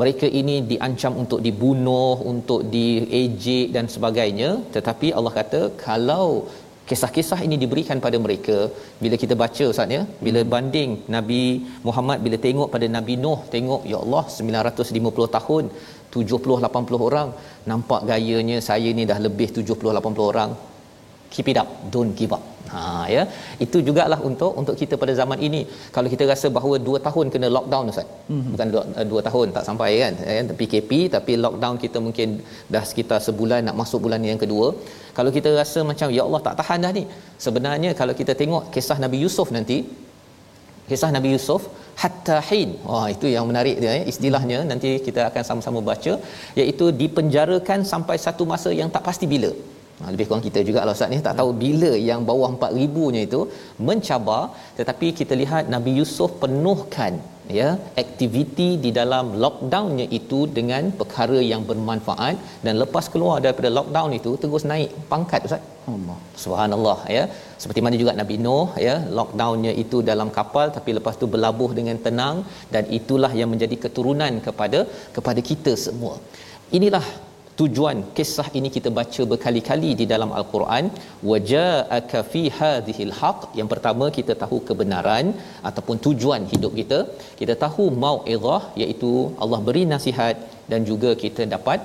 Mereka 0.00 0.26
ini 0.40 0.56
diancam 0.70 1.12
untuk 1.22 1.40
dibunuh 1.46 2.14
untuk 2.32 2.60
diejek 2.74 3.66
dan 3.74 3.86
sebagainya. 3.94 4.50
Tetapi 4.74 5.08
Allah 5.18 5.32
kata 5.38 5.60
kalau 5.86 6.26
kisah-kisah 6.90 7.38
ini 7.46 7.56
diberikan 7.62 7.98
pada 8.04 8.18
mereka 8.24 8.58
bila 9.02 9.16
kita 9.22 9.34
baca 9.42 9.64
ustaz 9.72 9.94
ya 9.96 10.02
bila 10.26 10.40
banding 10.52 10.90
Nabi 11.14 11.42
Muhammad 11.86 12.18
bila 12.26 12.36
tengok 12.46 12.68
pada 12.74 12.86
Nabi 12.96 13.14
Nuh 13.24 13.40
tengok 13.54 13.82
ya 13.92 13.98
Allah 14.04 14.22
950 14.36 15.36
tahun 15.36 15.64
70 16.18 16.58
80 16.68 17.08
orang. 17.08 17.28
Nampak 17.70 18.00
gayanya 18.10 18.58
saya 18.68 18.90
ni 18.98 19.04
dah 19.10 19.18
lebih 19.26 19.48
70 19.58 19.94
80 20.00 20.30
orang. 20.32 20.52
Keep 21.32 21.48
it 21.52 21.58
up 21.62 21.68
don't 21.94 22.12
give 22.18 22.32
up. 22.36 22.44
Ha 22.72 22.80
ya. 23.14 23.22
Itu 23.64 23.78
jugalah 23.86 24.18
untuk 24.28 24.52
untuk 24.60 24.74
kita 24.80 24.94
pada 25.02 25.12
zaman 25.20 25.38
ini. 25.48 25.60
Kalau 25.94 26.08
kita 26.12 26.24
rasa 26.32 26.46
bahawa 26.56 26.76
2 26.88 27.04
tahun 27.06 27.26
kena 27.34 27.48
lockdown 27.56 27.92
ustaz. 27.92 28.08
Mm-hmm. 28.32 28.52
bukan 28.54 28.68
2, 28.76 29.12
2 29.12 29.26
tahun 29.28 29.46
tak 29.56 29.64
sampai 29.68 29.90
kan? 30.02 30.14
Ya 30.28 30.56
PKP 30.60 30.90
tapi 31.16 31.34
lockdown 31.44 31.76
kita 31.84 32.00
mungkin 32.06 32.28
dah 32.74 32.84
sekitar 32.90 33.20
sebulan 33.28 33.62
nak 33.68 33.76
masuk 33.82 34.00
bulan 34.06 34.24
yang 34.30 34.40
kedua. 34.44 34.68
Kalau 35.18 35.30
kita 35.36 35.52
rasa 35.60 35.80
macam 35.90 36.08
ya 36.18 36.24
Allah 36.28 36.42
tak 36.48 36.56
tahan 36.60 36.84
dah 36.86 36.92
ni. 36.98 37.04
Sebenarnya 37.46 37.92
kalau 38.00 38.16
kita 38.20 38.34
tengok 38.42 38.64
kisah 38.76 38.98
Nabi 39.04 39.18
Yusuf 39.24 39.50
nanti 39.58 39.78
kisah 40.90 41.10
Nabi 41.16 41.30
Yusuf 41.36 41.62
hatta 42.02 42.36
hin. 42.48 42.70
Wah 42.90 43.06
itu 43.14 43.26
yang 43.34 43.46
menarik 43.50 43.76
dia 43.82 43.94
ya 43.98 44.04
istilahnya 44.12 44.58
nanti 44.70 44.90
kita 45.06 45.22
akan 45.30 45.42
sama-sama 45.48 45.80
baca 45.90 46.12
iaitu 46.60 46.86
dipenjarakan 47.02 47.82
sampai 47.92 48.16
satu 48.26 48.44
masa 48.52 48.72
yang 48.80 48.90
tak 48.96 49.04
pasti 49.08 49.28
bila. 49.34 49.50
Ha, 50.00 50.10
lebih 50.14 50.24
kurang 50.28 50.44
kita 50.48 50.60
juga 50.68 50.80
lah 50.86 50.94
Ustaz 50.96 51.10
ni. 51.12 51.18
Tak 51.28 51.36
tahu 51.40 51.50
bila 51.64 51.92
yang 52.10 52.20
bawah 52.28 52.50
4000 52.54 53.14
nya 53.14 53.22
itu 53.28 53.40
mencabar 53.88 54.42
tetapi 54.78 55.06
kita 55.20 55.34
lihat 55.42 55.64
Nabi 55.74 55.92
Yusuf 55.98 56.30
penuhkan 56.42 57.14
ya 57.58 57.68
aktiviti 58.02 58.68
di 58.84 58.90
dalam 58.98 59.26
lockdownnya 59.44 60.06
itu 60.18 60.40
dengan 60.58 60.84
perkara 61.00 61.38
yang 61.50 61.62
bermanfaat 61.70 62.36
dan 62.66 62.74
lepas 62.82 63.06
keluar 63.12 63.36
daripada 63.44 63.70
lockdown 63.78 64.12
itu 64.20 64.32
terus 64.42 64.64
naik 64.72 64.92
pangkat 65.12 65.46
Ustaz. 65.48 65.64
Allah. 65.92 66.16
Subhanallah 66.42 66.98
ya. 67.16 67.22
Seperti 67.62 67.80
mana 67.84 67.96
juga 68.00 68.12
Nabi 68.20 68.36
Nuh 68.46 68.68
ya 68.86 68.96
lockdownnya 69.18 69.72
itu 69.84 70.00
dalam 70.10 70.28
kapal 70.38 70.66
tapi 70.76 70.92
lepas 70.98 71.16
tu 71.22 71.28
berlabuh 71.34 71.70
dengan 71.78 71.96
tenang 72.06 72.36
dan 72.74 72.84
itulah 72.98 73.32
yang 73.40 73.50
menjadi 73.54 73.78
keturunan 73.84 74.34
kepada 74.48 74.80
kepada 75.16 75.42
kita 75.50 75.74
semua. 75.86 76.14
Inilah 76.78 77.04
tujuan 77.60 77.98
kisah 78.16 78.48
ini 78.58 78.68
kita 78.76 78.90
baca 78.98 79.22
berkali-kali 79.32 79.90
di 80.00 80.04
dalam 80.12 80.30
al-Quran. 80.38 80.84
Waja'aka 81.30 82.20
fi 82.32 82.42
hadhil 82.58 83.12
haq. 83.20 83.40
Yang 83.58 83.68
pertama 83.72 84.06
kita 84.18 84.34
tahu 84.42 84.58
kebenaran 84.68 85.26
ataupun 85.70 85.98
tujuan 86.06 86.44
hidup 86.52 86.72
kita. 86.80 87.00
Kita 87.40 87.56
tahu 87.64 87.86
mau'izah 88.04 88.62
iaitu 88.82 89.12
Allah 89.44 89.60
beri 89.68 89.84
nasihat 89.94 90.36
dan 90.72 90.82
juga 90.90 91.12
kita 91.24 91.44
dapat 91.56 91.80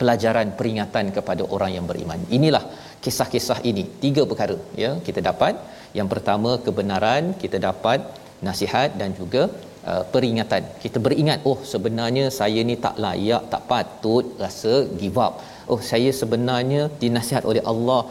pelajaran 0.00 0.48
peringatan 0.58 1.06
kepada 1.16 1.42
orang 1.54 1.72
yang 1.76 1.86
beriman. 1.90 2.20
Inilah 2.38 2.64
kisah-kisah 3.04 3.58
ini. 3.70 3.84
Tiga 4.04 4.24
perkara 4.32 4.58
ya 4.84 4.92
kita 5.08 5.22
dapat. 5.30 5.54
Yang 5.98 6.08
pertama 6.12 6.50
kebenaran 6.66 7.24
kita 7.42 7.58
dapat 7.68 8.00
nasihat 8.46 8.90
dan 9.00 9.10
juga 9.20 9.42
uh, 9.90 10.02
peringatan. 10.12 10.64
Kita 10.82 10.98
beringat 11.06 11.40
oh 11.50 11.58
sebenarnya 11.72 12.24
saya 12.40 12.60
ni 12.70 12.76
tak 12.86 12.98
layak 13.04 13.44
tak 13.54 13.64
patut 13.70 14.26
rasa 14.42 14.74
give 15.00 15.20
up. 15.26 15.34
Oh 15.72 15.80
saya 15.92 16.12
sebenarnya 16.20 16.82
dinasihat 17.02 17.44
oleh 17.52 17.64
Allah 17.72 18.02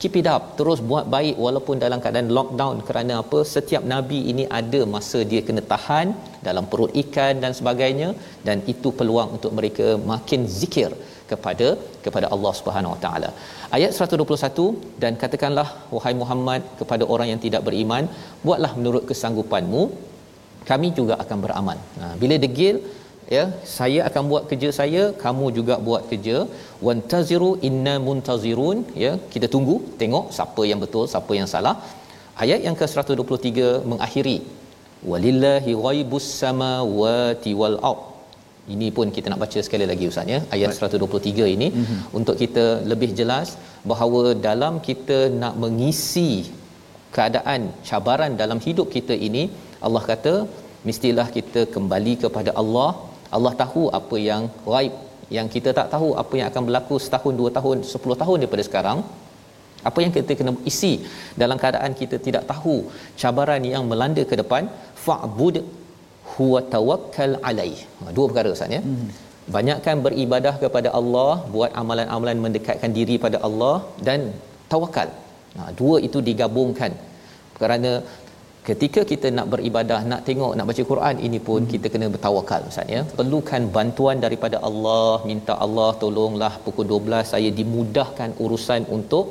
keep 0.00 0.14
it 0.20 0.28
up 0.34 0.42
terus 0.58 0.80
buat 0.90 1.06
baik 1.14 1.36
walaupun 1.44 1.76
dalam 1.84 1.98
keadaan 2.04 2.30
lockdown. 2.38 2.76
Kerana 2.88 3.14
apa? 3.22 3.38
Setiap 3.54 3.84
nabi 3.94 4.20
ini 4.32 4.44
ada 4.60 4.80
masa 4.94 5.20
dia 5.30 5.42
kena 5.48 5.62
tahan 5.72 6.08
dalam 6.48 6.66
perut 6.72 6.92
ikan 7.02 7.34
dan 7.44 7.54
sebagainya 7.58 8.10
dan 8.48 8.58
itu 8.74 8.90
peluang 9.00 9.30
untuk 9.38 9.54
mereka 9.60 9.88
makin 10.12 10.42
zikir 10.60 10.90
kepada 11.30 11.66
kepada 12.04 12.26
Allah 12.34 12.52
Subhanahu 12.58 12.94
Wa 12.94 13.00
Taala. 13.04 13.30
Ayat 13.76 13.92
121 14.06 15.00
dan 15.02 15.12
katakanlah 15.22 15.68
wahai 15.94 16.14
Muhammad 16.22 16.62
kepada 16.80 17.04
orang 17.14 17.28
yang 17.32 17.42
tidak 17.44 17.62
beriman, 17.68 18.06
buatlah 18.46 18.72
menurut 18.78 19.04
kesanggupanmu 19.10 19.82
kami 20.70 20.88
juga 20.98 21.14
akan 21.24 21.38
beramal. 21.44 21.78
Ha, 22.00 22.06
bila 22.22 22.36
degil 22.44 22.76
ya 23.36 23.44
saya 23.76 24.00
akan 24.08 24.22
buat 24.30 24.44
kerja 24.50 24.68
saya 24.80 25.02
kamu 25.24 25.46
juga 25.58 25.74
buat 25.88 26.04
kerja. 26.10 26.36
Wantaziru 26.86 27.50
inna 27.68 27.94
muntazirun 28.06 28.78
ya 29.04 29.12
kita 29.34 29.48
tunggu 29.54 29.76
tengok 30.02 30.26
siapa 30.36 30.64
yang 30.70 30.80
betul 30.84 31.06
siapa 31.14 31.34
yang 31.40 31.50
salah. 31.54 31.74
Ayat 32.44 32.60
yang 32.66 32.76
ke-123 32.80 33.58
mengakhiri. 33.90 34.38
Walillahi 35.10 35.72
ghaibus 35.84 36.28
samawati 36.42 37.52
wal 37.60 37.76
ard. 37.90 38.00
Ini 38.74 38.88
pun 38.96 39.06
kita 39.16 39.26
nak 39.32 39.40
baca 39.42 39.60
sekali 39.66 39.86
lagi 39.90 40.04
ustaz 40.10 40.32
ya. 40.34 40.38
Ayat 40.54 40.70
123 40.88 41.54
ini 41.54 41.68
mm-hmm. 41.72 42.00
untuk 42.18 42.36
kita 42.42 42.64
lebih 42.90 43.10
jelas 43.20 43.48
bahawa 43.90 44.22
dalam 44.48 44.74
kita 44.88 45.18
nak 45.42 45.54
mengisi 45.64 46.30
keadaan 47.16 47.60
cabaran 47.88 48.32
dalam 48.42 48.58
hidup 48.66 48.88
kita 48.96 49.14
ini 49.28 49.44
Allah 49.86 50.02
kata 50.10 50.34
mestilah 50.88 51.28
kita 51.36 51.62
kembali 51.76 52.14
kepada 52.24 52.52
Allah. 52.62 52.90
Allah 53.36 53.52
tahu 53.62 53.82
apa 53.98 54.16
yang 54.28 54.44
gaib 54.74 54.94
yang 55.36 55.48
kita 55.54 55.70
tak 55.78 55.88
tahu 55.94 56.08
apa 56.22 56.34
yang 56.38 56.46
akan 56.50 56.62
berlaku 56.68 56.94
setahun 57.04 57.34
dua 57.40 57.50
tahun 57.58 57.78
sepuluh 57.92 58.16
tahun 58.22 58.36
daripada 58.42 58.64
sekarang. 58.68 59.00
Apa 59.88 59.98
yang 60.04 60.12
kita 60.14 60.32
kena 60.38 60.52
isi 60.70 60.92
dalam 61.42 61.56
keadaan 61.62 61.92
kita 62.00 62.16
tidak 62.26 62.42
tahu 62.52 62.74
cabaran 63.20 63.62
yang 63.74 63.84
melanda 63.90 64.22
ke 64.30 64.34
depan 64.40 64.64
fa'bud 65.04 65.56
huwa 66.32 66.60
tawakkal 66.74 67.34
alaih. 67.50 67.80
Ha, 68.00 68.12
dua 68.16 68.26
perkara 68.30 68.50
ustaz 68.56 68.76
ya. 68.78 68.82
Hmm. 68.86 69.10
banyakkan 69.54 69.96
beribadah 70.06 70.52
kepada 70.62 70.88
Allah 70.98 71.32
buat 71.54 71.70
amalan-amalan 71.80 72.38
mendekatkan 72.44 72.90
diri 72.98 73.14
pada 73.24 73.38
Allah 73.46 73.76
dan 74.08 74.20
tawakal 74.72 75.08
ha, 75.56 75.70
dua 75.80 75.96
itu 76.08 76.18
digabungkan. 76.28 76.92
Kerana 77.60 77.92
ketika 78.68 79.00
kita 79.10 79.28
nak 79.36 79.46
beribadah 79.52 80.00
nak 80.10 80.22
tengok 80.28 80.52
nak 80.58 80.66
baca 80.70 80.82
Quran 80.90 81.16
ini 81.26 81.38
pun 81.48 81.60
hmm. 81.62 81.70
kita 81.72 81.86
kena 81.92 82.06
bertawakal 82.14 82.62
ustaz 82.70 82.94
ya 82.94 83.02
perlukan 83.18 83.64
bantuan 83.76 84.16
daripada 84.24 84.56
Allah 84.68 85.12
minta 85.30 85.54
Allah 85.66 85.90
tolonglah 86.02 86.52
pukul 86.64 86.88
12 86.94 87.32
saya 87.32 87.50
dimudahkan 87.60 88.32
urusan 88.44 88.82
untuk 88.96 89.26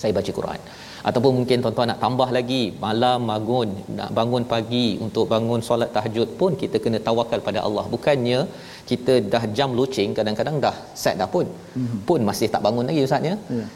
saya 0.00 0.12
baca 0.18 0.32
Quran 0.38 0.60
ataupun 1.08 1.32
mungkin 1.38 1.58
tuan-tuan 1.62 1.88
nak 1.90 2.00
tambah 2.04 2.28
lagi 2.36 2.62
malam 2.84 3.20
bangun 3.32 3.68
nak 3.98 4.10
bangun 4.18 4.44
pagi 4.52 4.86
untuk 5.06 5.24
bangun 5.32 5.60
solat 5.68 5.90
tahajud 5.96 6.28
pun 6.40 6.52
kita 6.62 6.76
kena 6.84 7.00
tawakal 7.08 7.40
pada 7.48 7.60
Allah 7.66 7.84
bukannya 7.94 8.40
kita 8.90 9.14
dah 9.32 9.44
jam 9.58 9.72
loceng 9.80 10.12
kadang-kadang 10.18 10.56
dah 10.66 10.76
set 11.02 11.16
dah 11.22 11.28
pun 11.34 11.46
mm-hmm. 11.48 12.00
pun 12.08 12.20
masih 12.30 12.48
tak 12.54 12.62
bangun 12.68 12.88
lagi 12.90 13.02
ustaz 13.08 13.30
ya 13.30 13.34
yeah. 13.58 13.68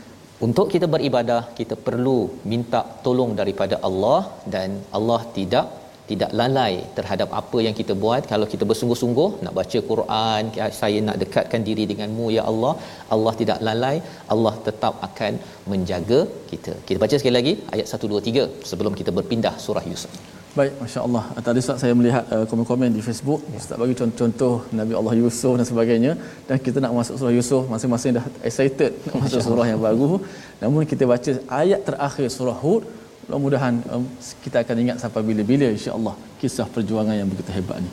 Untuk 0.46 0.66
kita 0.74 0.86
beribadah 0.94 1.40
kita 1.58 1.74
perlu 1.86 2.18
minta 2.52 2.80
tolong 3.04 3.32
daripada 3.40 3.76
Allah 3.88 4.20
dan 4.54 4.70
Allah 4.98 5.20
tidak 5.36 5.66
tidak 6.10 6.30
lalai 6.40 6.72
terhadap 6.96 7.28
apa 7.40 7.58
yang 7.64 7.74
kita 7.80 7.94
buat. 8.02 8.22
Kalau 8.32 8.46
kita 8.52 8.64
bersungguh-sungguh 8.70 9.28
nak 9.44 9.54
baca 9.58 9.78
Quran 9.90 10.42
saya 10.80 11.00
nak 11.08 11.18
dekatkan 11.22 11.62
diri 11.68 11.84
denganmu 11.90 12.28
ya 12.36 12.44
Allah 12.52 12.72
Allah 13.16 13.34
tidak 13.42 13.60
lalai. 13.68 13.96
Allah 14.34 14.54
tetap 14.68 14.96
akan 15.10 15.34
menjaga 15.72 16.20
kita. 16.52 16.74
Kita 16.88 16.98
baca 17.04 17.18
sekali 17.20 17.36
lagi 17.40 17.54
ayat 17.76 17.86
1 18.00 18.12
2 18.14 18.26
3 18.32 18.48
sebelum 18.72 18.96
kita 19.02 19.12
berpindah 19.20 19.54
surah 19.66 19.86
Yusuf 19.92 20.37
Baik, 20.58 20.74
Masya 20.82 21.00
Allah. 21.06 21.24
Tadi 21.46 21.58
Ustaz 21.62 21.76
saya 21.82 21.94
melihat 21.98 22.24
uh, 22.34 22.44
komen-komen 22.50 22.90
di 22.96 23.02
Facebook. 23.08 23.40
Ya. 23.46 23.58
Ustaz 23.62 23.76
bagi 23.80 23.94
contoh-contoh 24.00 24.54
Nabi 24.78 24.92
Allah 25.00 25.14
Yusuf 25.22 25.54
dan 25.58 25.66
sebagainya. 25.70 26.12
Dan 26.48 26.56
kita 26.66 26.82
nak 26.84 26.92
masuk 26.98 27.14
surah 27.20 27.34
Yusuf, 27.38 27.62
masing-masing 27.72 28.12
dah 28.18 28.24
excited 28.48 28.90
nak 29.06 29.16
masuk 29.22 29.40
surah 29.46 29.66
yang 29.70 29.78
baru. 29.78 30.18
Namun 30.62 30.82
kita 30.92 31.06
baca 31.12 31.32
ayat 31.62 31.80
terakhir 31.88 32.26
surah 32.36 32.58
Hud, 32.64 32.82
Mudah-mudahan 33.28 33.74
um, 33.92 34.04
kita 34.40 34.64
akan 34.64 34.76
ingat 34.82 34.96
sampai 35.04 35.20
bila-bila 35.20 35.68
insya-Allah 35.68 36.16
kisah 36.40 36.64
perjuangan 36.64 37.12
yang 37.12 37.28
begitu 37.28 37.52
hebat 37.52 37.76
ni. 37.84 37.90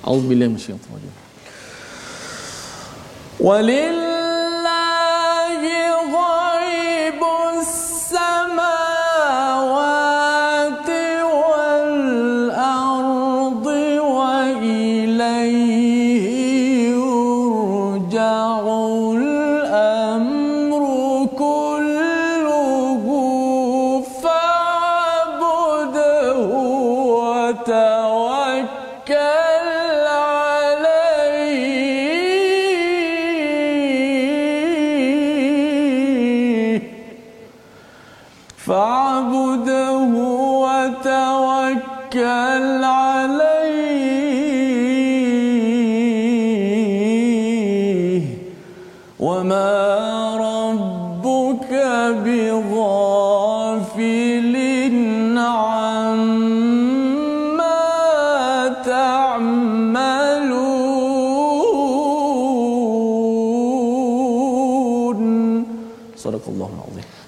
Auzubillahi 0.00 0.48
minasyaitanir 0.48 0.92
rajim. 0.96 1.14
Walillahi 3.46 4.07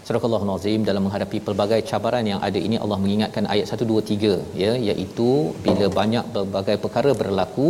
Surah 0.07 0.23
Al-Nazim 0.39 0.81
dalam 0.89 1.03
menghadapi 1.07 1.39
pelbagai 1.47 1.81
cabaran 1.91 2.25
yang 2.31 2.41
ada 2.49 2.61
ini 2.67 2.77
Allah 2.85 2.99
mengingatkan 3.03 3.45
ayat 3.55 3.67
1 3.77 3.91
2 3.91 4.01
3 4.11 4.61
ya 4.63 4.73
iaitu 4.89 5.29
bila 5.67 5.87
banyak 5.99 6.25
berbagai 6.37 6.77
perkara 6.85 7.13
berlaku 7.21 7.67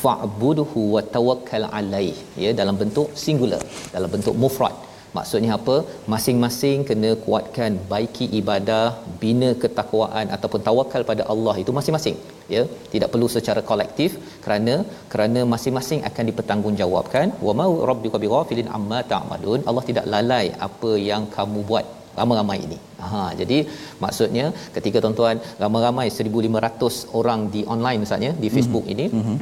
fa'budhu 0.00 0.82
wa 0.94 1.02
tawakkal 1.16 1.66
alaih 1.80 2.16
ya 2.44 2.52
dalam 2.60 2.78
bentuk 2.82 3.08
singular 3.26 3.62
dalam 3.94 4.10
bentuk 4.16 4.36
mufrad 4.44 4.74
maksudnya 5.16 5.50
apa 5.58 5.76
masing-masing 6.12 6.78
kena 6.88 7.10
kuatkan 7.24 7.72
baiki 7.92 8.26
ibadah 8.40 8.84
bina 9.22 9.50
ketakwaan 9.62 10.28
ataupun 10.36 10.62
tawakal 10.68 11.02
pada 11.10 11.24
Allah 11.34 11.54
itu 11.62 11.72
masing-masing 11.78 12.16
ya 12.54 12.62
tidak 12.92 13.08
perlu 13.12 13.28
secara 13.34 13.60
kolektif 13.70 14.12
kerana 14.44 14.74
kerana 15.12 15.42
masing-masing 15.52 16.00
akan 16.10 16.24
dipertanggungjawabkan 16.30 17.28
wa 17.46 17.54
ma 17.60 17.66
rabbuka 17.90 18.20
bighafilin 18.24 18.70
amma 18.78 19.00
ta'malun 19.12 19.60
Allah 19.70 19.84
tidak 19.90 20.08
lalai 20.14 20.46
apa 20.68 20.92
yang 21.10 21.24
kamu 21.36 21.60
buat 21.70 21.86
ramai-ramai 22.18 22.58
ini. 22.66 22.78
Ha 23.04 23.22
jadi 23.40 23.58
maksudnya 24.04 24.44
ketika 24.76 24.98
tuan-tuan 25.04 25.38
ramai-ramai 25.62 26.06
1500 26.18 27.00
orang 27.20 27.40
di 27.54 27.62
online 27.74 28.00
misalnya 28.04 28.30
di 28.42 28.48
Facebook 28.56 28.84
mm-hmm. 28.86 29.06
ini 29.06 29.06
mm-hmm. 29.18 29.38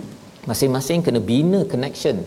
masing-masing 0.50 1.00
kena 1.06 1.20
bina 1.32 1.61
connection 1.72 2.18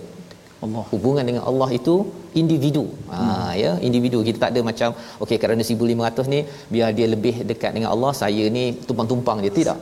Allah 0.66 0.84
hubungan 0.94 1.26
dengan 1.30 1.44
Allah 1.50 1.70
itu 1.80 1.96
individu. 2.42 2.84
Ha 3.12 3.18
hmm. 3.20 3.52
ya, 3.64 3.72
individu 3.88 4.20
kita 4.28 4.38
tak 4.44 4.52
ada 4.54 4.62
macam 4.70 4.90
okey 5.24 5.38
kerana 5.44 5.64
1500 5.70 6.34
ni 6.34 6.40
biar 6.74 6.90
dia 6.98 7.08
lebih 7.16 7.36
dekat 7.52 7.72
dengan 7.78 7.90
Allah, 7.96 8.12
saya 8.22 8.46
ni 8.58 8.66
tumpang-tumpang 8.88 9.40
dia 9.46 9.54
tidak. 9.60 9.78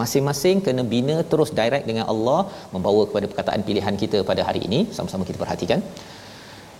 Masing-masing 0.00 0.58
kena 0.66 0.84
bina 0.94 1.16
terus 1.32 1.52
direct 1.60 1.86
dengan 1.90 2.06
Allah 2.14 2.40
membawa 2.74 3.02
kepada 3.10 3.28
perkataan 3.32 3.62
pilihan 3.70 3.96
kita 4.04 4.20
pada 4.30 4.44
hari 4.50 4.62
ini. 4.68 4.80
Sama-sama 4.98 5.24
kita 5.30 5.40
perhatikan 5.44 5.80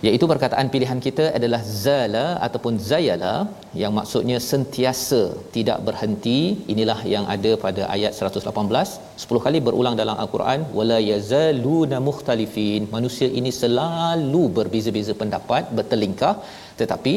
iaitu 0.05 0.25
perkataan 0.31 0.67
pilihan 0.73 0.99
kita 1.05 1.25
adalah 1.37 1.59
zala 1.83 2.25
ataupun 2.47 2.73
zayala 2.89 3.33
yang 3.81 3.93
maksudnya 3.97 4.37
sentiasa 4.49 5.21
tidak 5.55 5.79
berhenti. 5.87 6.39
Inilah 6.73 6.99
yang 7.13 7.25
ada 7.35 7.51
pada 7.65 7.83
ayat 7.95 8.13
118 8.29 9.23
10 9.23 9.45
kali 9.45 9.59
berulang 9.67 9.97
dalam 10.01 10.17
al-Quran 10.23 10.61
wala 10.79 10.99
yazaluna 11.11 11.99
mukhtalifin. 12.09 12.83
Manusia 12.95 13.29
ini 13.41 13.53
selalu 13.61 14.43
berbeza-beza 14.59 15.15
pendapat 15.21 15.73
bertelingkah. 15.79 16.35
Tetapi 16.81 17.13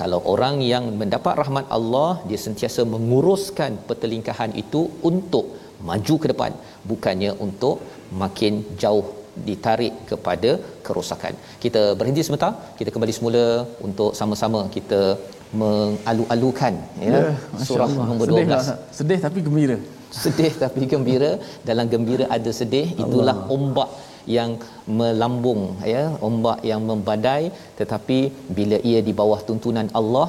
kalau 0.00 0.20
orang 0.34 0.56
yang 0.72 0.86
mendapat 1.02 1.34
rahmat 1.42 1.66
Allah 1.76 2.12
dia 2.30 2.40
sentiasa 2.46 2.82
menguruskan 2.94 3.72
pertelingkahan 3.90 4.52
itu 4.64 4.82
untuk 5.10 5.46
maju 5.88 6.14
ke 6.22 6.26
depan 6.32 6.52
bukannya 6.90 7.30
untuk 7.46 7.76
makin 8.22 8.54
jauh 8.82 9.06
ditarik 9.48 9.94
kepada 10.10 10.50
kerosakan. 10.86 11.34
Kita 11.64 11.82
berhenti 11.98 12.22
sebentar, 12.26 12.52
kita 12.78 12.90
kembali 12.94 13.12
semula 13.18 13.44
untuk 13.86 14.10
sama-sama 14.20 14.60
kita 14.76 15.02
mengalu-alukan 15.62 16.74
ya, 17.08 17.12
ya 17.14 17.64
surah 17.68 17.90
nombor 18.10 18.26
12. 18.26 18.38
Sedih, 18.38 18.58
sedih 18.98 19.18
tapi 19.26 19.38
gembira. 19.46 19.76
Sedih 20.22 20.52
tapi 20.64 20.82
gembira, 20.92 21.30
dalam 21.68 21.86
gembira 21.92 22.24
ada 22.36 22.50
sedih, 22.60 22.86
itulah 23.04 23.36
Allah. 23.38 23.54
ombak 23.56 23.90
yang 24.36 24.50
melambung 24.98 25.62
ya, 25.94 26.04
ombak 26.28 26.58
yang 26.70 26.80
membadai 26.90 27.44
tetapi 27.80 28.18
bila 28.58 28.78
ia 28.90 29.00
di 29.08 29.12
bawah 29.20 29.40
tuntunan 29.48 29.88
Allah 30.00 30.28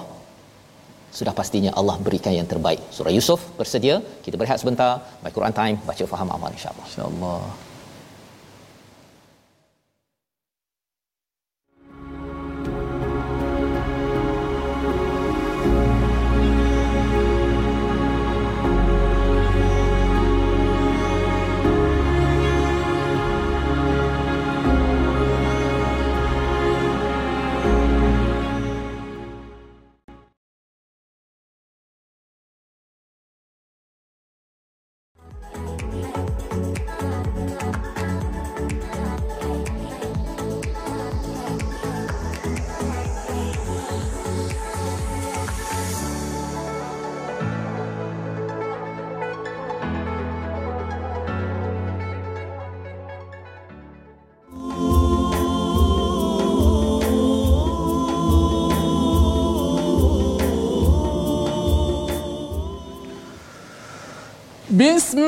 sudah 1.18 1.34
pastinya 1.40 1.72
Allah 1.80 1.96
berikan 2.06 2.34
yang 2.38 2.48
terbaik. 2.54 2.82
Surah 2.96 3.14
Yusuf 3.18 3.40
bersedia. 3.60 3.96
Kita 4.24 4.36
berehat 4.40 4.60
sebentar. 4.64 4.92
Baik 5.24 5.34
Quran 5.38 5.56
Time 5.60 5.78
baca 5.90 6.04
faham 6.14 6.30
amal 6.38 6.52
insya-Allah. 6.58 6.86
Insya-Allah. 6.92 7.40
بسم 64.79 65.19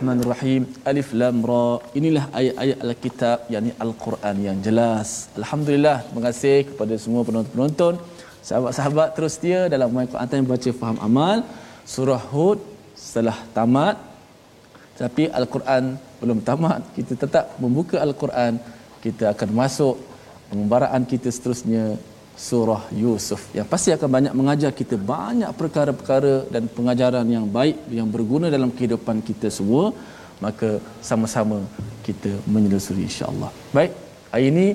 Bismillahirrahmanirrahim. 0.00 0.62
Alif 0.90 1.08
lam 1.20 1.36
ra. 1.44 1.64
Inilah 1.98 2.24
ayat-ayat 2.32 2.78
Al-Kitab 2.84 3.38
yakni 3.52 3.70
Al-Quran 3.84 4.36
yang 4.48 4.58
jelas. 4.66 5.28
Alhamdulillah. 5.36 5.96
Terima 6.08 6.22
kasih 6.24 6.58
kepada 6.68 6.94
semua 6.96 7.20
penonton-penonton. 7.28 8.00
Sahabat-sahabat 8.40 9.08
terus 9.12 9.36
setia 9.36 9.68
dalam 9.68 9.92
My 9.92 10.08
Quran 10.08 10.28
Time 10.32 10.48
baca 10.48 10.70
faham 10.80 10.98
amal. 11.04 11.44
Surah 11.84 12.22
Hud 12.32 12.64
setelah 12.96 13.36
tamat. 13.52 14.00
Tapi 14.96 15.28
Al-Quran 15.40 16.00
belum 16.16 16.40
tamat. 16.48 16.80
Kita 16.96 17.12
tetap 17.20 17.60
membuka 17.60 18.00
Al-Quran. 18.00 18.56
Kita 19.04 19.36
akan 19.36 19.48
masuk 19.52 20.00
pembaraan 20.48 21.04
kita 21.12 21.28
seterusnya 21.28 22.00
surah 22.36 22.82
Yusuf 23.02 23.52
yang 23.56 23.66
pasti 23.72 23.90
akan 23.96 24.08
banyak 24.16 24.34
mengajar 24.40 24.70
kita 24.80 24.96
banyak 24.96 25.50
perkara-perkara 25.60 26.48
dan 26.54 26.70
pengajaran 26.76 27.26
yang 27.28 27.46
baik 27.58 27.76
yang 27.98 28.08
berguna 28.08 28.48
dalam 28.48 28.70
kehidupan 28.76 29.20
kita 29.20 29.48
semua 29.52 29.92
maka 30.40 30.80
sama-sama 31.08 31.58
kita 32.06 32.32
menyelusuri 32.48 33.04
insya-Allah. 33.08 33.50
Baik, 33.76 33.92
hari 34.32 34.44
ini 34.52 34.66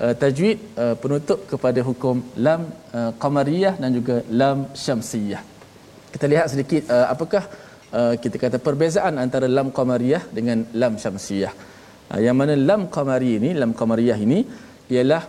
uh, 0.00 0.14
tajwid 0.22 0.58
uh, 0.82 0.96
penutup 1.02 1.44
kepada 1.52 1.80
hukum 1.88 2.24
lam 2.46 2.62
uh, 2.96 3.12
qamariyah 3.22 3.74
dan 3.82 3.90
juga 3.98 4.16
lam 4.42 4.58
syamsiyah. 4.84 5.42
Kita 6.14 6.26
lihat 6.32 6.46
sedikit 6.52 6.88
uh, 6.88 7.06
apakah 7.14 7.44
uh, 7.92 8.14
kita 8.22 8.36
kata 8.44 8.58
perbezaan 8.68 9.20
antara 9.24 9.46
lam 9.58 9.68
qamariyah 9.78 10.22
dengan 10.38 10.64
lam 10.82 10.96
syamsiyah. 11.04 11.52
Uh, 12.10 12.20
yang 12.24 12.36
mana 12.40 12.56
lam 12.56 12.88
qamari 12.96 13.36
ini, 13.38 13.52
lam 13.62 13.76
qamariyah 13.80 14.18
ini 14.26 14.40
ialah 14.90 15.22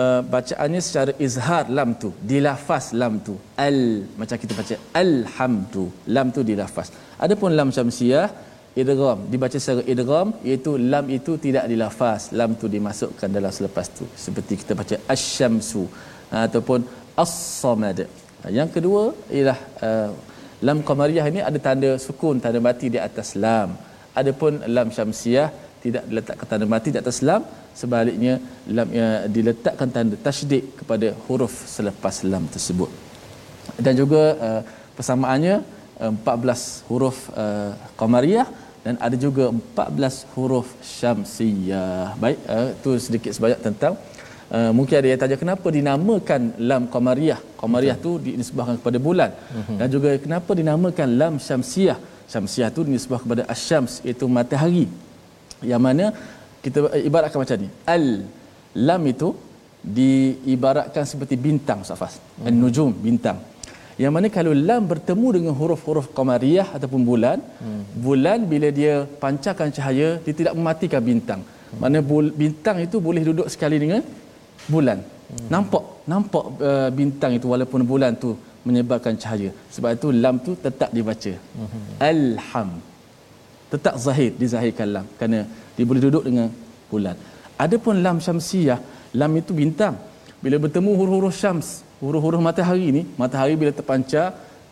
uh, 0.00 0.20
bacaannya 0.34 0.80
secara 0.86 1.12
izhar 1.26 1.64
lam 1.78 1.90
tu 2.02 2.10
dilafaz 2.30 2.86
lam 3.00 3.14
tu. 3.26 3.34
Al 3.68 3.78
macam 4.20 4.36
kita 4.42 4.52
baca 4.60 4.74
alhamdu 5.02 5.84
lam 6.16 6.28
tu 6.36 6.42
dilafaz. 6.50 6.90
Adapun 7.24 7.52
lam 7.60 7.70
syamsiah 7.76 8.28
idgham 8.82 9.18
dibaca 9.32 9.58
secara 9.62 9.82
idgham 9.92 10.28
iaitu 10.48 10.72
lam 10.92 11.04
itu 11.18 11.34
tidak 11.46 11.64
dilafaz 11.72 12.30
lam 12.38 12.54
tu 12.60 12.68
dimasukkan 12.76 13.28
dalam 13.36 13.52
selepas 13.58 13.86
tu. 13.98 14.06
Seperti 14.24 14.54
kita 14.62 14.72
baca 14.80 14.96
asyamsu 15.14 15.84
ataupun 16.46 16.80
as-samad. 17.24 18.00
Yang 18.58 18.68
kedua 18.76 19.02
ialah 19.36 19.58
uh, 19.86 20.10
lam 20.66 20.78
qamariyah 20.88 21.26
ini 21.32 21.40
ada 21.48 21.58
tanda 21.66 21.90
sukun 22.06 22.36
tanda 22.44 22.60
mati 22.68 22.86
di 22.94 23.00
atas 23.08 23.30
lam. 23.44 23.70
Adapun 24.20 24.52
lam 24.76 24.88
syamsiah 24.96 25.48
tidak 25.84 26.04
diletakkan 26.10 26.46
tanda 26.50 26.66
mati 26.74 26.88
di 26.94 26.98
atas 27.02 27.18
lam 27.28 27.42
sebaliknya 27.80 28.34
lam 28.76 28.88
ya, 28.98 29.08
diletakkan 29.36 29.88
tanda 29.94 30.16
tasydid 30.26 30.64
kepada 30.78 31.08
huruf 31.26 31.54
selepas 31.74 32.16
lam 32.32 32.44
tersebut. 32.54 32.90
Dan 33.84 33.94
juga 34.00 34.22
uh, 34.46 34.62
persamaannya 34.98 35.56
uh, 36.02 36.12
14 36.14 36.88
huruf 36.88 37.18
uh, 37.44 37.72
qamariyah 38.00 38.48
dan 38.84 38.94
ada 39.06 39.16
juga 39.26 39.44
14 39.52 40.34
huruf 40.34 40.68
syamsiyah. 40.98 42.16
Baik 42.22 42.38
uh, 42.54 42.68
itu 42.78 42.90
sedikit 43.06 43.32
sebanyak 43.36 43.62
tentang 43.68 43.94
Uh, 44.48 44.72
mungkin 44.72 44.96
ada 44.96 45.08
yang 45.12 45.20
tanya 45.20 45.36
kenapa 45.36 45.68
dinamakan 45.68 46.56
lam 46.56 46.82
qamariyah? 46.88 47.36
Qamariyah 47.60 47.96
tu 48.00 48.16
dinisbahkan 48.16 48.80
kepada 48.80 48.96
bulan. 49.06 49.30
Uh-huh. 49.36 49.76
dan 49.76 49.88
juga 49.92 50.16
kenapa 50.24 50.56
dinamakan 50.56 51.08
lam 51.20 51.34
syamsiyah? 51.36 52.00
Syamsiyah 52.32 52.72
tu 52.72 52.80
dinisbah 52.88 53.20
kepada 53.20 53.44
asyams 53.54 54.00
iaitu 54.08 54.24
matahari 54.24 54.88
yang 55.72 55.82
mana 55.86 56.04
kita 56.64 56.78
ibaratkan 57.08 57.38
macam 57.42 57.58
ni 57.64 57.68
al 57.94 58.06
lam 58.88 59.02
itu 59.12 59.28
diibaratkan 59.98 61.04
seperti 61.10 61.34
bintang 61.46 61.80
safas 61.88 62.14
hmm. 62.18 62.56
nujum 62.62 62.90
bintang 63.06 63.38
yang 64.02 64.12
mana 64.14 64.26
kalau 64.36 64.52
lam 64.68 64.82
bertemu 64.90 65.28
dengan 65.36 65.54
huruf-huruf 65.60 66.06
qamariyah 66.16 66.66
ataupun 66.76 67.02
bulan 67.10 67.38
hmm. 67.62 67.82
bulan 68.06 68.38
bila 68.52 68.68
dia 68.78 68.94
pancarkan 69.22 69.70
cahaya 69.76 70.08
dia 70.24 70.34
tidak 70.40 70.54
mematikan 70.58 71.02
bintang 71.10 71.40
hmm. 71.46 71.78
mana 71.82 71.98
bul- 72.10 72.34
bintang 72.42 72.78
itu 72.86 72.98
boleh 73.08 73.22
duduk 73.28 73.48
sekali 73.54 73.78
dengan 73.84 74.02
bulan 74.74 75.00
hmm. 75.02 75.48
nampak 75.54 75.84
nampak 76.12 76.44
uh, 76.68 76.90
bintang 77.00 77.34
itu 77.38 77.46
walaupun 77.54 77.82
bulan 77.92 78.14
tu 78.24 78.30
menyebarkan 78.68 79.14
cahaya 79.22 79.50
sebab 79.74 79.90
itu 79.96 80.08
lam 80.22 80.36
tu 80.46 80.52
tetap 80.66 80.90
dibaca 80.96 81.32
hmm. 81.34 81.90
alham 82.10 82.70
tetap 83.72 83.94
zahir 84.04 84.32
dizahirkan 84.42 84.88
lam 84.96 85.06
kerana 85.18 85.44
dia 85.76 85.84
boleh 85.88 86.02
duduk 86.06 86.24
dengan 86.28 86.48
bulan. 86.90 87.16
Adapun 87.64 88.00
lam 88.06 88.16
syamsiyah 88.26 88.80
lam 89.20 89.32
itu 89.40 89.52
bintang. 89.52 89.96
Bila 90.44 90.56
bertemu 90.64 90.90
huruf-huruf 90.98 91.34
syams 91.34 91.68
huruf-huruf 92.02 92.40
matahari 92.48 92.88
ni 92.96 93.02
matahari 93.20 93.54
bila 93.60 93.74
terpancar 93.78 94.26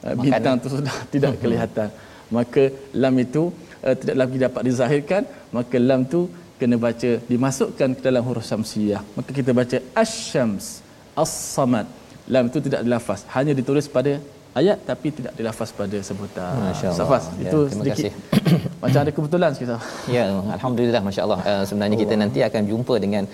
uh, 0.06 0.14
bintang 0.14 0.56
tu 0.62 0.68
sudah 0.72 0.96
tidak 1.14 1.34
kelihatan. 1.42 1.88
Maka 2.36 2.62
lam 3.02 3.14
itu 3.24 3.42
uh, 3.86 3.94
tidak 4.00 4.16
lagi 4.22 4.36
dapat 4.46 4.62
dizahirkan 4.68 5.22
maka 5.56 5.76
lam 5.90 6.02
tu 6.14 6.20
kena 6.60 6.76
baca 6.80 7.10
dimasukkan 7.30 7.90
ke 7.96 8.00
dalam 8.06 8.22
huruf 8.28 8.46
syamsiyah. 8.50 9.02
Maka 9.16 9.30
kita 9.38 9.50
baca 9.52 9.78
asy-syams 10.02 10.80
as-samad. 11.22 11.86
Lam 12.34 12.48
itu 12.50 12.58
tidak 12.66 12.80
dilafaz 12.86 13.20
hanya 13.36 13.52
ditulis 13.54 13.86
pada 13.96 14.18
ayat 14.56 14.78
tapi 14.88 15.12
tidak 15.12 15.32
dilafaz 15.38 15.70
pada 15.80 15.98
sebutan. 16.08 16.72
Safas. 16.74 17.24
Ya, 17.38 17.50
itu 17.52 17.60
sedikit 17.70 18.12
macam 18.86 19.00
ada 19.04 19.12
kebetulan 19.16 19.50
sikit. 19.56 19.70
Ya, 20.16 20.24
alhamdulillah 20.56 21.02
masya-Allah. 21.08 21.40
Uh, 21.50 21.64
sebenarnya 21.68 21.98
kita 22.02 22.14
nanti 22.22 22.38
akan 22.48 22.62
jumpa 22.70 22.94
dengan 23.04 23.24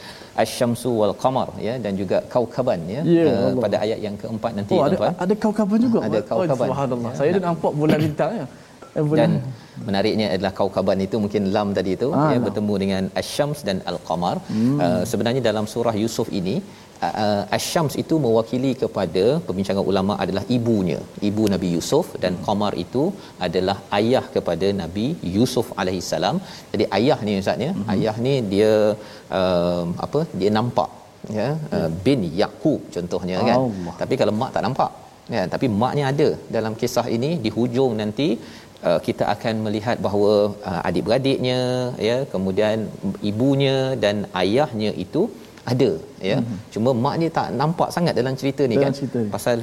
asy-syamsu 0.42 0.90
wal 1.00 1.14
qamar 1.22 1.48
ya 1.66 1.74
dan 1.84 1.92
juga 2.00 2.18
kaukaban 2.34 2.80
ya, 2.94 3.00
ya 3.18 3.24
uh, 3.30 3.52
pada 3.64 3.76
ayat 3.84 3.98
yang 4.06 4.16
keempat 4.22 4.52
nanti 4.58 4.74
oh. 4.78 4.84
Ada, 4.88 4.96
ada 5.24 5.34
kaukaban 5.44 5.78
juga. 5.86 5.98
Ada 6.08 6.20
kaukaban. 6.30 6.66
Oh, 6.66 6.70
subhanallah. 6.72 7.12
Ya. 7.14 7.18
Saya 7.20 7.30
dah 7.36 7.42
nampak 7.48 7.72
bulan 7.80 7.98
bintang 8.06 8.32
ya. 8.40 8.46
Eh. 9.00 9.04
Dan 9.20 9.30
menariknya 9.86 10.26
adalah 10.34 10.52
kaukaban 10.58 10.98
itu 11.06 11.16
mungkin 11.24 11.42
lam 11.54 11.68
tadi 11.78 11.90
itu 11.96 12.08
ah, 12.12 12.28
ya 12.34 12.38
bertemu 12.46 12.74
dengan 12.82 13.02
asy-syams 13.20 13.60
dan 13.68 13.76
al-qamar. 13.90 14.36
Hmm. 14.52 14.76
Uh, 14.84 15.02
sebenarnya 15.10 15.42
dalam 15.50 15.64
surah 15.74 15.96
Yusuf 16.02 16.28
ini 16.40 16.56
uh, 17.08 17.42
Asyams 17.56 17.94
itu 18.02 18.14
mewakili 18.26 18.72
kepada 18.82 19.24
perbincangan 19.46 19.84
ulama 19.90 20.14
adalah 20.24 20.44
ibunya 20.56 21.00
ibu 21.28 21.44
Nabi 21.54 21.70
Yusuf. 21.76 22.06
Dan 22.24 22.34
Qamar 22.46 22.72
itu 22.84 23.04
adalah 23.46 23.76
ayah 23.98 24.24
kepada 24.36 24.68
Nabi 24.82 25.06
Yusuf 25.36 25.68
alaihissalam 25.80 26.36
jadi 26.72 26.84
ayah 26.98 27.18
ni 27.26 27.34
ustaz 27.42 27.64
ya 27.66 27.70
mm-hmm. 27.72 27.92
ayah 27.94 28.16
ni 28.26 28.34
dia 28.52 28.72
uh, 29.38 29.84
apa 30.06 30.20
dia 30.40 30.50
nampak 30.58 30.90
ya 31.38 31.48
uh, 31.76 31.88
bin 32.06 32.20
Yaqub 32.40 32.80
contohnya 32.96 33.38
kan. 33.48 33.56
Allah. 33.60 33.94
tapi 34.02 34.14
kalau 34.20 34.34
mak 34.40 34.50
tak 34.56 34.64
nampak 34.66 34.90
ya 35.36 35.44
tapi 35.54 35.66
maknya 35.82 36.04
ada. 36.12 36.28
Dalam 36.56 36.74
kisah 36.80 37.06
ini 37.16 37.30
di 37.44 37.50
hujung 37.56 37.92
nanti 38.00 38.28
uh, 38.88 38.98
kita 39.06 39.24
akan 39.34 39.54
melihat 39.66 39.96
bahawa 40.06 40.32
uh, 40.70 40.80
adik-beradiknya 40.88 41.60
ya 42.08 42.18
kemudian 42.34 42.78
ibunya 43.30 43.76
dan 44.04 44.16
ayahnya 44.42 44.92
itu 45.06 45.24
ada 45.62 45.90
ya 46.18 46.36
mm-hmm. 46.38 46.58
cuma 46.74 46.90
mak 47.04 47.14
ni 47.22 47.26
tak 47.38 47.54
nampak 47.54 47.88
sangat 47.94 48.14
dalam 48.18 48.34
cerita 48.34 48.62
ni 48.66 48.76
dalam 48.76 48.90
kan 48.90 48.92
cerita. 48.98 49.20
pasal 49.30 49.56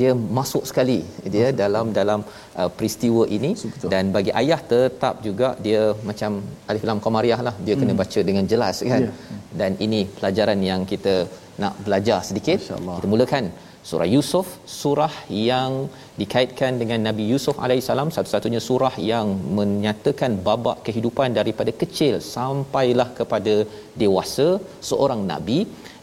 dia 0.00 0.12
masuk 0.38 0.64
sekali 0.70 0.98
dia 1.34 1.48
dalam 1.62 1.86
dalam 1.98 2.20
uh, 2.60 2.70
peristiwa 2.76 3.24
ini. 3.36 3.50
Betul. 3.56 3.88
dan 3.94 4.04
bagi 4.16 4.32
ayah 4.42 4.60
tetap 4.72 5.14
juga 5.26 5.48
dia 5.66 5.82
macam 6.10 6.42
alif 6.70 6.84
lam 6.90 7.00
qamariyah 7.06 7.40
lah. 7.48 7.54
Dia 7.66 7.74
mm. 7.74 7.80
kena 7.80 7.94
baca 8.02 8.20
dengan 8.28 8.44
jelas 8.52 8.78
kan. 8.92 9.02
Yeah. 9.08 9.42
dan 9.60 9.72
ini 9.86 10.00
pelajaran 10.18 10.60
yang 10.70 10.82
kita 10.92 11.14
nak 11.62 11.74
belajar 11.86 12.18
sedikit. 12.28 12.60
Kita 12.68 13.08
mulakan 13.14 13.44
surah 13.88 14.08
Yusuf 14.14 14.46
surah 14.80 15.14
yang 15.48 15.72
dikaitkan 16.20 16.72
dengan 16.82 17.00
Nabi 17.08 17.24
Yusuf 17.32 17.56
alaihissalam. 17.64 18.10
Satu-satunya 18.16 18.60
surah 18.68 18.94
yang 19.12 19.28
menyatakan 19.58 20.32
babak 20.48 20.78
kehidupan 20.86 21.38
daripada 21.38 21.72
kecil 21.82 22.14
sampailah 22.36 23.08
kepada 23.18 23.54
dewasa 24.02 24.48
seorang 24.90 25.22
nabi. 25.32 25.58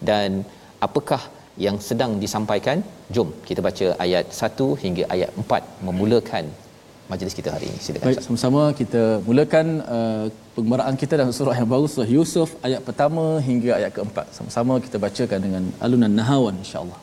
Dan 0.09 0.29
apakah 0.87 1.21
yang 1.65 1.77
sedang 1.87 2.11
disampaikan 2.23 2.77
Jom 3.15 3.29
kita 3.47 3.59
baca 3.67 3.87
ayat 4.05 4.25
1 4.33 4.83
hingga 4.83 5.03
ayat 5.15 5.29
4 5.41 5.87
memulakan 5.87 6.45
majlis 7.11 7.33
kita 7.39 7.49
hari 7.55 7.65
ini. 7.69 7.77
Silakan. 7.85 8.05
Baik, 8.09 8.19
sama-sama 8.25 8.61
kita 8.79 9.01
mulakan 9.27 9.65
eh, 9.95 9.95
uh, 9.95 10.25
pengembaraan 10.55 10.95
kita 11.01 11.13
dalam 11.21 11.33
surah 11.37 11.55
yang 11.59 11.69
baru 11.73 11.85
surah 11.93 12.09
Yusuf 12.17 12.49
ayat 12.67 12.81
pertama 12.87 13.23
hingga 13.47 13.71
ayat 13.79 13.91
keempat. 13.97 14.25
Sama-sama 14.37 14.73
kita 14.85 14.97
bacakan 15.05 15.39
dengan 15.45 15.63
alunan 15.85 16.13
nahawan 16.19 16.55
insya-Allah. 16.63 16.99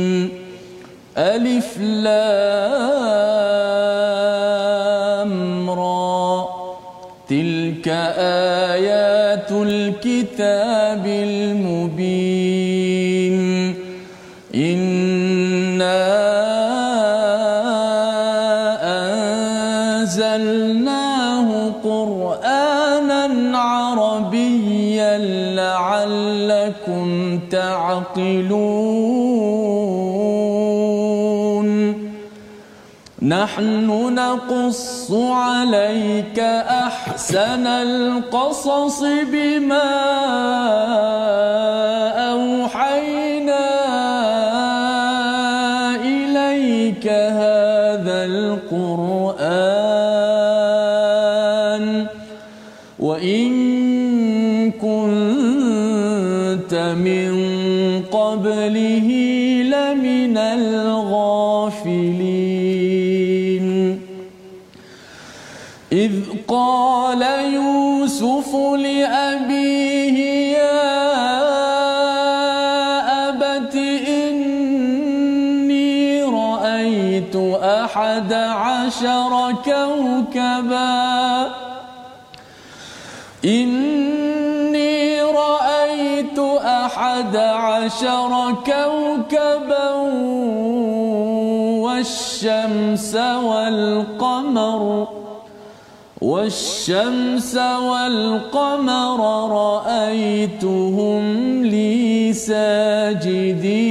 Alif 1.15 1.71
lam 2.07 3.74
تعقلون. 27.51 28.95
نحن 33.23 34.15
نقص 34.15 35.13
عليك 35.13 36.39
أحسن 36.87 37.67
القصص 37.67 39.03
بما 39.33 39.91
أوحينا 42.33 43.67
إليك 46.05 47.07
هذا 47.09 48.25
القرآن. 48.25 49.04
من 56.95 57.33
قبله 58.13 59.09
لمن 59.63 60.37
الغافلين. 60.39 61.75
إذ 65.93 66.13
قال 66.49 67.23
يوسف 67.55 68.55
لأبيه 68.55 70.19
يا 70.59 70.95
أبت 73.29 73.75
إني 74.09 75.43
رأيت 76.23 77.37
أحد 77.63 78.33
عشر 78.33 79.44
أحد 87.14 87.36
عشر 87.36 88.32
كوكبا 88.70 89.90
والشمس 91.86 93.14
والقمر 93.50 94.82
والشمس 96.22 97.56
والقمر 97.90 99.20
رأيتهم 99.62 101.24
لي 101.74 102.34
ساجدين 102.34 103.90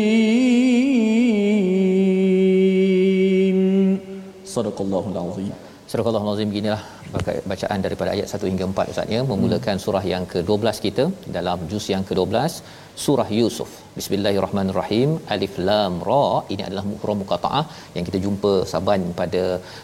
صدق 4.45 4.77
الله 4.87 5.05
العظيم 5.15 5.53
Surah 5.89 6.05
Al-Azim 6.05 6.49
beginilah 6.53 6.81
bacaan 7.51 7.81
daripada 7.85 8.11
ayat 8.15 8.29
1 8.39 8.51
hingga 8.51 8.65
4 8.69 8.93
Ustaz 8.93 9.07
ya 9.15 9.21
memulakan 9.31 9.77
surah 9.85 10.05
yang 10.13 10.25
ke-12 10.33 10.77
kita 10.87 11.05
dalam 11.37 11.59
juz 11.71 11.85
yang 11.93 12.05
ke-12 12.09 12.29
surah 13.06 13.30
Yusuf. 13.40 13.70
Bismillahirrahmanirrahim. 13.98 15.10
Alif 15.34 15.56
Lam 15.68 15.96
Ra 16.08 16.26
ini 16.54 16.64
adalah 16.68 16.84
huruf 16.86 17.18
muqataah 17.20 17.64
yang 17.96 18.06
kita 18.08 18.20
jumpa 18.26 18.52
saban 18.72 19.02
pada 19.20 19.44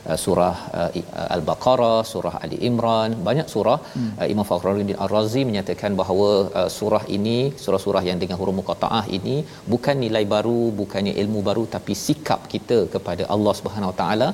uh, 0.10 0.18
surah 0.24 0.56
uh, 0.80 0.90
Al-Baqarah, 1.36 2.00
surah 2.12 2.34
Ali 2.44 2.58
Imran, 2.70 3.14
banyak 3.28 3.48
surah 3.54 3.78
hmm. 3.98 4.12
uh, 4.22 4.28
Imam 4.34 4.46
Fakhruddin 4.50 4.98
Ar-Razi 5.06 5.44
menyatakan 5.50 5.94
bahawa 6.02 6.30
uh, 6.62 6.70
surah 6.78 7.04
ini 7.18 7.38
surah-surah 7.66 8.04
yang 8.10 8.20
dengan 8.24 8.40
huruf 8.42 8.58
muqataah 8.62 9.04
ini 9.18 9.36
bukan 9.74 9.98
nilai 10.06 10.24
baru, 10.36 10.62
bukannya 10.82 11.14
ilmu 11.24 11.42
baru 11.50 11.66
tapi 11.76 11.96
sikap 12.06 12.42
kita 12.54 12.80
kepada 12.96 13.26
Allah 13.36 13.56
Subhanahu 13.62 13.92
Wa 13.94 13.98
Taala 14.02 14.30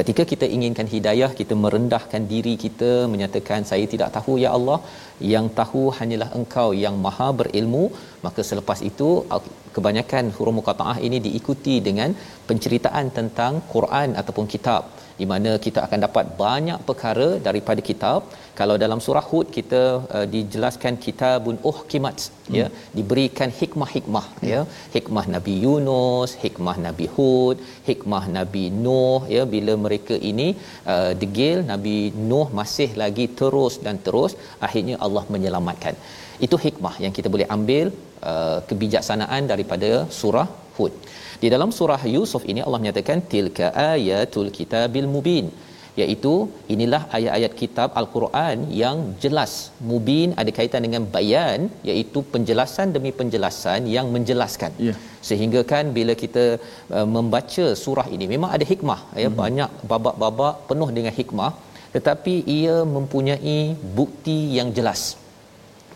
ketika 0.00 0.24
kita 0.34 0.48
inginkan 0.56 0.88
hidayah 0.94 1.30
kita 1.40 1.54
merendahkan 1.64 2.24
diri 2.34 2.56
kita 2.66 2.92
menyatakan 3.14 3.62
saya 3.70 3.86
tidak 3.94 4.10
tahu 4.18 4.34
ya 4.44 4.50
Allah 4.58 4.80
yang 5.34 5.46
tahu 5.60 5.82
hanyalah 5.98 6.28
engkau 6.38 6.68
yang 6.84 6.96
maha 7.06 7.28
berilmu 7.40 7.84
maka 8.26 8.40
selepas 8.50 8.78
itu 8.90 9.08
kebanyakan 9.76 10.24
huruf 10.36 10.54
muqataah 10.58 10.96
ini 11.06 11.18
diikuti 11.26 11.76
dengan 11.88 12.10
penceritaan 12.48 13.06
tentang 13.18 13.54
Quran 13.74 14.10
ataupun 14.20 14.46
kitab. 14.54 14.84
Di 15.20 15.26
mana 15.32 15.50
kita 15.64 15.80
akan 15.86 16.00
dapat 16.04 16.26
banyak 16.42 16.78
perkara 16.88 17.26
daripada 17.46 17.80
kitab. 17.88 18.20
Kalau 18.60 18.76
dalam 18.82 19.00
surah 19.04 19.24
hud 19.30 19.46
kita 19.56 19.82
uh, 20.16 20.26
dijelaskan 20.34 20.94
kitabun 21.04 21.56
uhkimat 21.70 22.16
hmm. 22.24 22.56
ya. 22.58 22.66
Diberikan 22.98 23.50
hikmah-hikmah 23.60 24.24
hmm. 24.30 24.48
ya. 24.52 24.60
Hikmah 24.96 25.24
nabi 25.34 25.54
Yunus 25.64 26.32
hikmah 26.44 26.76
nabi 26.86 27.06
Hud 27.14 27.58
hikmah 27.90 28.24
nabi 28.38 28.64
Nuh 28.84 29.22
ya. 29.36 29.44
Bila 29.54 29.74
mereka 29.84 30.16
ini 30.30 30.48
uh, 30.94 31.12
degil 31.22 31.60
nabi 31.72 31.96
Nuh 32.30 32.48
masih 32.60 32.90
lagi 33.04 33.26
terus 33.40 33.76
dan 33.86 33.98
terus 34.08 34.34
akhirnya 34.68 34.98
Allah 35.06 35.24
menyelamatkan 35.36 35.96
itu 36.46 36.56
hikmah 36.64 36.94
yang 37.04 37.12
kita 37.16 37.28
boleh 37.34 37.46
ambil 37.56 37.86
uh, 38.30 38.58
kebijaksanaan 38.68 39.42
daripada 39.52 39.90
surah 40.20 40.48
hud. 40.76 40.94
Di 41.42 41.48
dalam 41.54 41.70
surah 41.78 42.02
Yusuf 42.14 42.42
ini 42.52 42.60
Allah 42.66 42.80
menyatakan 42.82 43.20
tilka 43.34 43.68
ayatul 43.92 44.50
kitabil 44.58 45.08
mubin. 45.14 45.46
Iaitu 46.00 46.32
inilah 46.74 47.00
ayat-ayat 47.16 47.52
kitab 47.62 47.88
al-Quran 48.00 48.58
yang 48.82 48.98
jelas. 49.24 49.52
Mubin 49.90 50.28
ada 50.40 50.50
kaitan 50.58 50.82
dengan 50.86 51.02
bayan 51.16 51.68
iaitu 51.90 52.20
penjelasan 52.34 52.94
demi 52.96 53.12
penjelasan 53.18 53.90
yang 53.96 54.08
menjelaskan. 54.14 54.72
Yeah. 54.88 54.98
sehingga 55.28 55.60
kan 55.72 55.84
bila 55.96 56.12
kita 56.22 56.44
uh, 56.96 57.08
membaca 57.16 57.66
surah 57.82 58.06
ini 58.14 58.26
memang 58.34 58.50
ada 58.56 58.64
hikmah. 58.72 59.00
Ya 59.22 59.28
mm-hmm. 59.28 59.40
banyak 59.42 59.70
babak-babak 59.92 60.54
penuh 60.70 60.90
dengan 60.98 61.14
hikmah. 61.20 61.52
Tetapi 61.96 62.34
ia 62.58 62.76
mempunyai 62.96 63.58
bukti 63.98 64.38
yang 64.58 64.68
jelas 64.78 65.00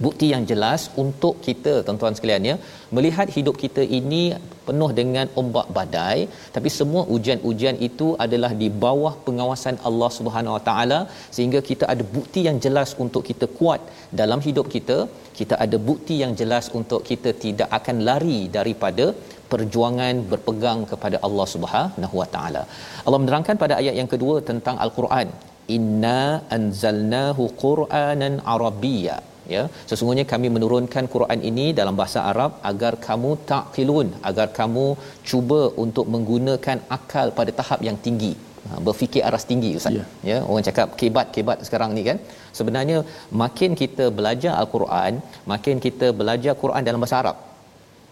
bukti 0.04 0.26
yang 0.34 0.44
jelas 0.50 0.82
untuk 1.02 1.34
kita 1.46 1.72
tuan-tuan 1.86 2.16
sekalian 2.18 2.48
ya. 2.50 2.56
Melihat 2.96 3.28
hidup 3.36 3.56
kita 3.64 3.82
ini 3.98 4.22
penuh 4.68 4.90
dengan 4.98 5.26
ombak 5.40 5.66
badai 5.76 6.18
tapi 6.54 6.68
semua 6.78 7.02
ujian-ujian 7.16 7.76
itu 7.88 8.08
adalah 8.24 8.50
di 8.62 8.68
bawah 8.84 9.14
pengawasan 9.26 9.76
Allah 9.88 10.10
Subhanahu 10.18 10.56
Wa 10.56 10.62
Taala 10.68 11.00
sehingga 11.36 11.60
kita 11.70 11.86
ada 11.94 12.04
bukti 12.16 12.42
yang 12.48 12.58
jelas 12.66 12.92
untuk 13.04 13.22
kita 13.30 13.48
kuat 13.58 13.80
dalam 14.20 14.42
hidup 14.46 14.68
kita 14.76 14.98
kita 15.40 15.54
ada 15.64 15.78
bukti 15.90 16.14
yang 16.24 16.32
jelas 16.40 16.66
untuk 16.80 17.00
kita 17.10 17.32
tidak 17.44 17.68
akan 17.78 17.96
lari 18.08 18.40
daripada 18.58 19.06
perjuangan 19.52 20.14
berpegang 20.30 20.80
kepada 20.92 21.16
Allah 21.26 21.46
Subhanahu 21.54 22.14
Wa 22.20 22.28
Taala. 22.34 22.62
Allah 23.06 23.20
menerangkan 23.22 23.58
pada 23.64 23.74
ayat 23.82 23.94
yang 24.00 24.10
kedua 24.14 24.36
tentang 24.50 24.78
al-Quran 24.86 25.28
inna 25.76 26.20
anzalnahu 26.56 27.44
qur'anan 27.64 28.34
arabiyya 28.54 29.16
ya 29.54 29.62
sesungguhnya 29.90 30.24
kami 30.32 30.48
menurunkan 30.56 31.04
Quran 31.14 31.40
ini 31.50 31.66
dalam 31.80 31.94
bahasa 32.00 32.20
Arab 32.32 32.50
agar 32.70 32.92
kamu 33.06 33.30
taqilun 33.52 34.08
agar 34.30 34.46
kamu 34.58 34.86
cuba 35.30 35.60
untuk 35.84 36.08
menggunakan 36.14 36.80
akal 36.98 37.28
pada 37.38 37.54
tahap 37.60 37.82
yang 37.88 37.98
tinggi. 38.06 38.32
Ha, 38.68 38.78
berfikir 38.86 39.22
aras 39.26 39.44
tinggi 39.50 39.68
ustaz. 39.78 39.96
Yeah. 39.96 40.06
ya 40.30 40.38
orang 40.50 40.64
cakap 40.68 40.88
kebat 41.00 41.28
kebat 41.34 41.58
sekarang 41.68 41.90
ni 41.96 42.02
kan. 42.08 42.18
Sebenarnya 42.58 42.98
makin 43.42 43.72
kita 43.82 44.06
belajar 44.18 44.52
al-Quran 44.62 45.12
makin 45.52 45.76
kita 45.86 46.08
belajar 46.20 46.54
Quran 46.62 46.86
dalam 46.88 47.02
bahasa 47.04 47.18
Arab 47.22 47.36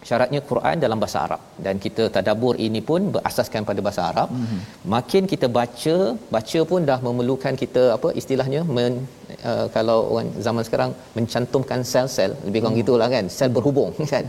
syaratnya 0.07 0.39
Quran 0.49 0.75
dalam 0.83 0.97
bahasa 1.03 1.19
Arab. 1.25 1.41
Dan 1.65 1.75
kita 1.85 2.03
tadabbur 2.15 2.55
ini 2.67 2.81
pun 2.89 3.01
berasaskan 3.15 3.61
pada 3.69 3.81
bahasa 3.87 4.01
Arab. 4.11 4.29
Mm-hmm. 4.35 4.61
makin 4.93 5.23
kita 5.31 5.47
baca 5.57 5.95
baca 6.35 6.59
pun 6.69 6.81
dah 6.89 6.97
memerlukan 7.07 7.53
kita 7.61 7.83
apa 7.95 8.09
istilahnya 8.21 8.61
men, 8.75 8.93
uh, 9.49 9.65
kalau 9.75 9.97
orang 10.13 10.29
zaman 10.47 10.63
sekarang 10.67 10.91
mencantumkan 11.17 11.81
sel-sel. 11.91 12.31
Lebih 12.47 12.59
kurang 12.61 12.75
mm. 12.75 12.81
gitulah 12.81 13.09
kan 13.15 13.25
sel 13.37 13.51
berhubung 13.57 13.91
kan? 14.13 14.25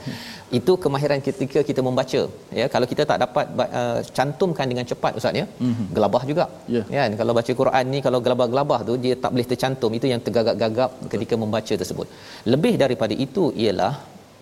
Itu 0.59 0.73
kemahiran 0.85 1.21
ketika 1.29 1.63
kita 1.71 1.81
membaca. 1.89 2.23
Ya 2.61 2.67
kalau 2.75 2.89
kita 2.93 3.05
tak 3.11 3.21
dapat 3.25 3.47
uh, 3.81 4.01
cantumkan 4.19 4.67
dengan 4.73 4.87
cepat 4.91 5.13
ustaz 5.21 5.41
ya 5.43 5.47
mm-hmm. 5.47 5.87
gelabah 5.99 6.23
juga. 6.33 6.47
Yeah. 6.77 6.87
kan? 6.99 7.13
Kalau 7.21 7.33
baca 7.39 7.53
Quran 7.63 7.85
ni 7.95 8.01
kalau 8.09 8.21
gelabah-gelabah 8.27 8.81
tu 8.91 8.97
dia 9.07 9.17
tak 9.25 9.33
boleh 9.37 9.49
tercantum. 9.53 9.93
Itu 10.01 10.09
yang 10.13 10.23
tergagap-gagap 10.27 10.91
ketika 11.15 11.35
membaca 11.45 11.75
tersebut. 11.83 12.07
Lebih 12.53 12.75
daripada 12.85 13.17
itu 13.27 13.45
ialah 13.65 13.95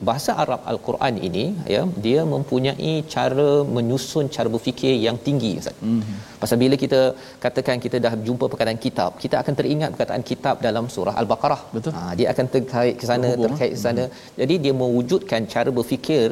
bahasa 0.08 0.30
Arab 0.42 0.60
al-Quran 0.72 1.14
ini 1.26 1.44
ya 1.74 1.82
dia 2.04 2.20
mempunyai 2.32 2.92
cara 3.14 3.50
menyusun 3.76 4.26
cara 4.36 4.48
berfikir 4.54 4.94
yang 5.06 5.16
tinggi 5.26 5.52
Ustaz. 5.60 5.76
Mm-hmm. 5.90 6.16
Pasal 6.42 6.58
bila 6.62 6.76
kita 6.84 7.00
katakan 7.44 7.78
kita 7.84 7.98
dah 8.06 8.12
jumpa 8.26 8.44
perkataan 8.52 8.80
kitab, 8.86 9.10
kita 9.24 9.36
akan 9.42 9.54
teringat 9.60 9.90
perkataan 9.94 10.24
kitab 10.30 10.56
dalam 10.66 10.86
surah 10.94 11.14
Al-Baqarah. 11.22 11.60
Betul. 11.76 11.92
Ha, 11.96 12.00
dia 12.18 12.28
akan 12.32 12.46
terkait 12.54 12.94
ke 13.00 13.06
sana, 13.12 13.28
Berhubung, 13.30 13.46
terkait 13.54 13.72
ke 13.76 13.80
sana. 13.86 14.04
Mm-hmm. 14.06 14.36
Jadi 14.40 14.54
dia 14.66 14.74
mewujudkan 14.82 15.40
cara 15.54 15.70
berfikir 15.78 16.28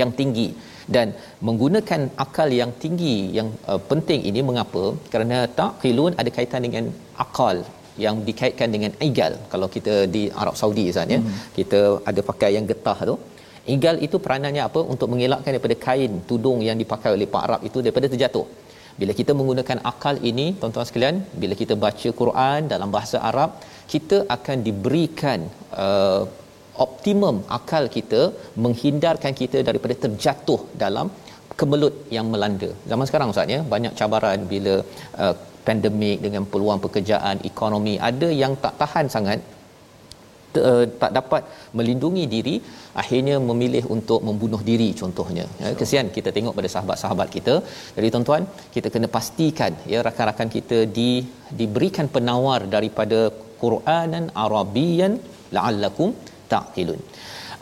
yang 0.00 0.10
tinggi 0.20 0.48
dan 0.94 1.08
menggunakan 1.46 2.00
akal 2.24 2.48
yang 2.60 2.70
tinggi 2.82 3.16
yang 3.38 3.48
uh, 3.70 3.80
penting 3.90 4.20
ini 4.30 4.40
mengapa? 4.48 4.84
Kerana 5.12 5.38
taqilun 5.60 6.14
ada 6.20 6.30
kaitan 6.36 6.62
dengan 6.66 6.86
akal 7.24 7.56
yang 8.04 8.16
dikaitkan 8.28 8.68
dengan 8.74 8.92
igal 9.08 9.32
kalau 9.52 9.68
kita 9.76 9.94
di 10.14 10.22
Arab 10.42 10.56
Saudi 10.60 10.84
Ustaz 10.92 11.14
ya 11.14 11.20
hmm. 11.20 11.36
kita 11.58 11.80
ada 12.10 12.20
pakai 12.30 12.50
yang 12.56 12.66
getah 12.70 12.98
tu 13.10 13.14
igal 13.76 13.96
itu 14.06 14.16
peranannya 14.24 14.62
apa 14.68 14.80
untuk 14.92 15.08
mengelakkan 15.12 15.50
daripada 15.54 15.76
kain 15.86 16.12
tudung 16.30 16.58
yang 16.68 16.78
dipakai 16.82 17.12
oleh 17.16 17.28
pak 17.34 17.42
Arab 17.48 17.62
itu 17.70 17.78
daripada 17.86 18.08
terjatuh 18.14 18.46
bila 19.00 19.12
kita 19.20 19.32
menggunakan 19.38 19.78
akal 19.92 20.14
ini 20.30 20.46
tuan-tuan 20.60 20.86
sekalian 20.88 21.18
bila 21.42 21.54
kita 21.62 21.74
baca 21.84 22.08
Quran 22.20 22.60
dalam 22.72 22.88
bahasa 22.96 23.18
Arab 23.30 23.50
kita 23.92 24.18
akan 24.36 24.58
diberikan 24.66 25.40
uh, 25.84 26.22
optimum 26.86 27.36
akal 27.58 27.84
kita 27.96 28.20
menghindarkan 28.64 29.32
kita 29.40 29.58
daripada 29.68 29.94
terjatuh 30.04 30.60
dalam 30.84 31.06
kemelut 31.60 31.94
yang 32.16 32.26
melanda. 32.32 32.70
Zaman 32.90 33.06
sekarang 33.08 33.32
Ustaz 33.32 33.54
ya, 33.54 33.60
banyak 33.74 33.94
cabaran 34.00 34.40
bila 34.52 34.74
uh, 35.24 35.34
pandemik 35.68 36.18
dengan 36.26 36.44
peluang 36.52 36.80
pekerjaan 36.84 37.38
ekonomi 37.50 37.94
ada 38.10 38.28
yang 38.42 38.52
tak 38.64 38.74
tahan 38.82 39.08
sangat 39.14 39.40
uh, 40.68 40.84
tak 41.02 41.12
dapat 41.18 41.42
melindungi 41.78 42.24
diri 42.34 42.54
akhirnya 43.02 43.36
memilih 43.50 43.84
untuk 43.96 44.20
membunuh 44.28 44.60
diri 44.70 44.88
contohnya. 45.00 45.44
Ya 45.62 45.72
kesian 45.80 46.08
kita 46.16 46.30
tengok 46.36 46.56
pada 46.58 46.70
sahabat-sahabat 46.74 47.28
kita. 47.36 47.54
Jadi 47.96 48.08
tuan-tuan 48.14 48.44
kita 48.74 48.88
kena 48.94 49.10
pastikan 49.16 49.74
ya 49.92 50.00
rakan-rakan 50.08 50.50
kita 50.56 50.80
di 50.98 51.10
diberikan 51.60 52.08
penawar 52.16 52.60
daripada 52.76 53.20
Quranan 53.62 54.26
Arabian 54.46 55.14
la'allakum 55.56 56.10
taqilun 56.52 57.00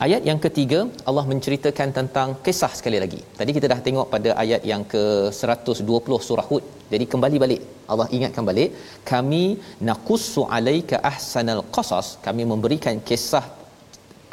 Ayat 0.04 0.22
yang 0.28 0.40
ketiga 0.44 0.80
Allah 1.08 1.22
menceritakan 1.30 1.88
tentang 1.96 2.28
kisah 2.46 2.70
sekali 2.78 2.98
lagi. 3.04 3.18
Tadi 3.38 3.50
kita 3.56 3.66
dah 3.72 3.78
tengok 3.86 4.06
pada 4.12 4.30
ayat 4.42 4.62
yang 4.70 4.82
ke-120 4.92 6.18
surah 6.26 6.44
Hud. 6.50 6.64
Jadi 6.92 7.04
kembali 7.12 7.36
balik. 7.44 7.62
Allah 7.92 8.06
ingatkan 8.16 8.44
balik, 8.50 8.70
kami 9.10 9.42
naqussu 9.88 10.42
alayka 10.56 11.02
ahsanal 11.10 11.62
qasas. 11.76 12.08
Kami 12.26 12.44
memberikan 12.52 13.02
kisah 13.08 13.42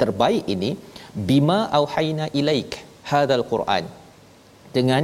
terbaik 0.02 0.46
ini 0.54 0.70
bima 1.30 1.58
auhayna 1.78 2.26
ilaik 2.40 2.78
hadzal 3.10 3.44
Quran. 3.52 3.84
Dengan 4.76 5.02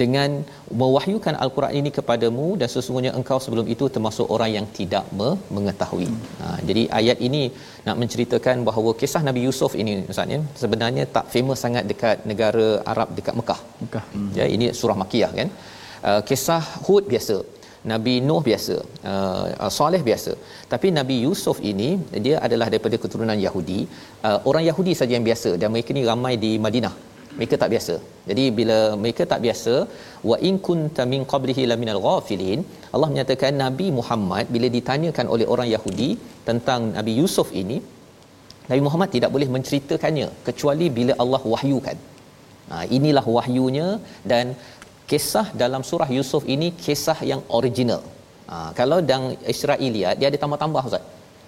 dengan 0.00 0.30
mewahyukan 0.80 1.34
al-Quran 1.44 1.74
ini 1.80 1.90
kepadamu 1.98 2.46
dan 2.60 2.68
sesungguhnya 2.74 3.12
engkau 3.18 3.38
sebelum 3.44 3.66
itu 3.74 3.86
termasuk 3.94 4.26
orang 4.34 4.50
yang 4.56 4.66
tidak 4.78 5.04
mengetahui. 5.56 6.08
Ha, 6.40 6.46
jadi 6.68 6.82
ayat 7.00 7.18
ini 7.28 7.42
nak 7.86 7.96
menceritakan 8.02 8.64
bahawa 8.68 8.92
kisah 9.00 9.22
Nabi 9.28 9.40
Yusuf 9.46 9.72
ini 9.82 9.94
Ustaz 10.14 10.34
ya 10.34 10.40
sebenarnya 10.62 11.04
tak 11.16 11.26
famous 11.34 11.62
sangat 11.64 11.84
dekat 11.90 12.24
negara 12.30 12.68
Arab 12.92 13.10
dekat 13.18 13.36
Mekah. 13.40 13.60
Mekah. 13.84 14.04
Hmm. 14.14 14.30
Ya 14.38 14.46
ini 14.54 14.68
surah 14.80 14.98
Makiyah 15.02 15.32
kan. 15.40 15.50
Uh, 16.10 16.20
kisah 16.30 16.62
Hud 16.86 17.06
biasa. 17.14 17.38
Nabi 17.90 18.12
Nuh 18.26 18.40
biasa, 18.46 18.74
uh, 19.12 19.70
Saleh 19.76 20.02
biasa. 20.08 20.32
Tapi 20.72 20.88
Nabi 20.98 21.16
Yusuf 21.26 21.56
ini 21.70 21.88
dia 22.26 22.36
adalah 22.46 22.66
daripada 22.72 22.96
keturunan 23.04 23.38
Yahudi, 23.46 23.80
uh, 24.28 24.38
orang 24.50 24.64
Yahudi 24.70 24.92
saja 25.00 25.12
yang 25.18 25.26
biasa 25.30 25.50
dan 25.60 25.68
mereka 25.74 25.90
ni 25.96 26.04
ramai 26.10 26.34
di 26.44 26.52
Madinah 26.66 26.94
mereka 27.38 27.54
tak 27.62 27.70
biasa. 27.74 27.94
Jadi 28.28 28.44
bila 28.58 28.78
mereka 29.02 29.22
tak 29.32 29.40
biasa, 29.46 29.74
wa 30.30 30.36
in 30.48 30.56
kunta 30.66 31.02
min 31.12 31.22
qablihi 31.32 31.62
laminal 31.70 32.00
ghafilin, 32.06 32.60
Allah 32.94 33.08
menyatakan 33.12 33.52
Nabi 33.64 33.86
Muhammad 33.98 34.46
bila 34.54 34.68
ditanyakan 34.76 35.26
oleh 35.34 35.46
orang 35.54 35.68
Yahudi 35.74 36.10
tentang 36.48 36.80
Nabi 36.98 37.14
Yusuf 37.20 37.50
ini, 37.62 37.78
Nabi 38.70 38.80
Muhammad 38.86 39.10
tidak 39.16 39.30
boleh 39.34 39.48
menceritakannya 39.54 40.28
kecuali 40.48 40.86
bila 40.98 41.14
Allah 41.22 41.42
wahyukan. 41.52 41.96
Ha, 42.70 42.76
inilah 42.96 43.24
wahyunya 43.36 43.88
dan 44.30 44.54
kisah 45.10 45.46
dalam 45.62 45.82
surah 45.88 46.08
Yusuf 46.16 46.42
ini 46.54 46.68
kisah 46.84 47.18
yang 47.30 47.40
original. 47.58 48.02
Ha, 48.50 48.56
kalau 48.78 48.98
dalam 49.10 49.34
Israeliat 49.54 50.14
dia 50.20 50.28
ada 50.30 50.38
tambah-tambah 50.44 50.84
Ustaz. 50.90 51.04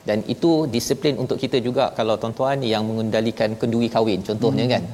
Dan 0.08 0.20
itu 0.34 0.50
disiplin 0.74 1.14
untuk 1.22 1.38
kita 1.42 1.58
juga 1.66 1.84
kalau 1.98 2.14
tuan-tuan 2.22 2.60
yang 2.72 2.82
mengendalikan 2.88 3.50
kenduri 3.60 3.88
kahwin 3.94 4.20
contohnya 4.28 4.66
hmm. 4.66 4.74
kan. 4.74 4.84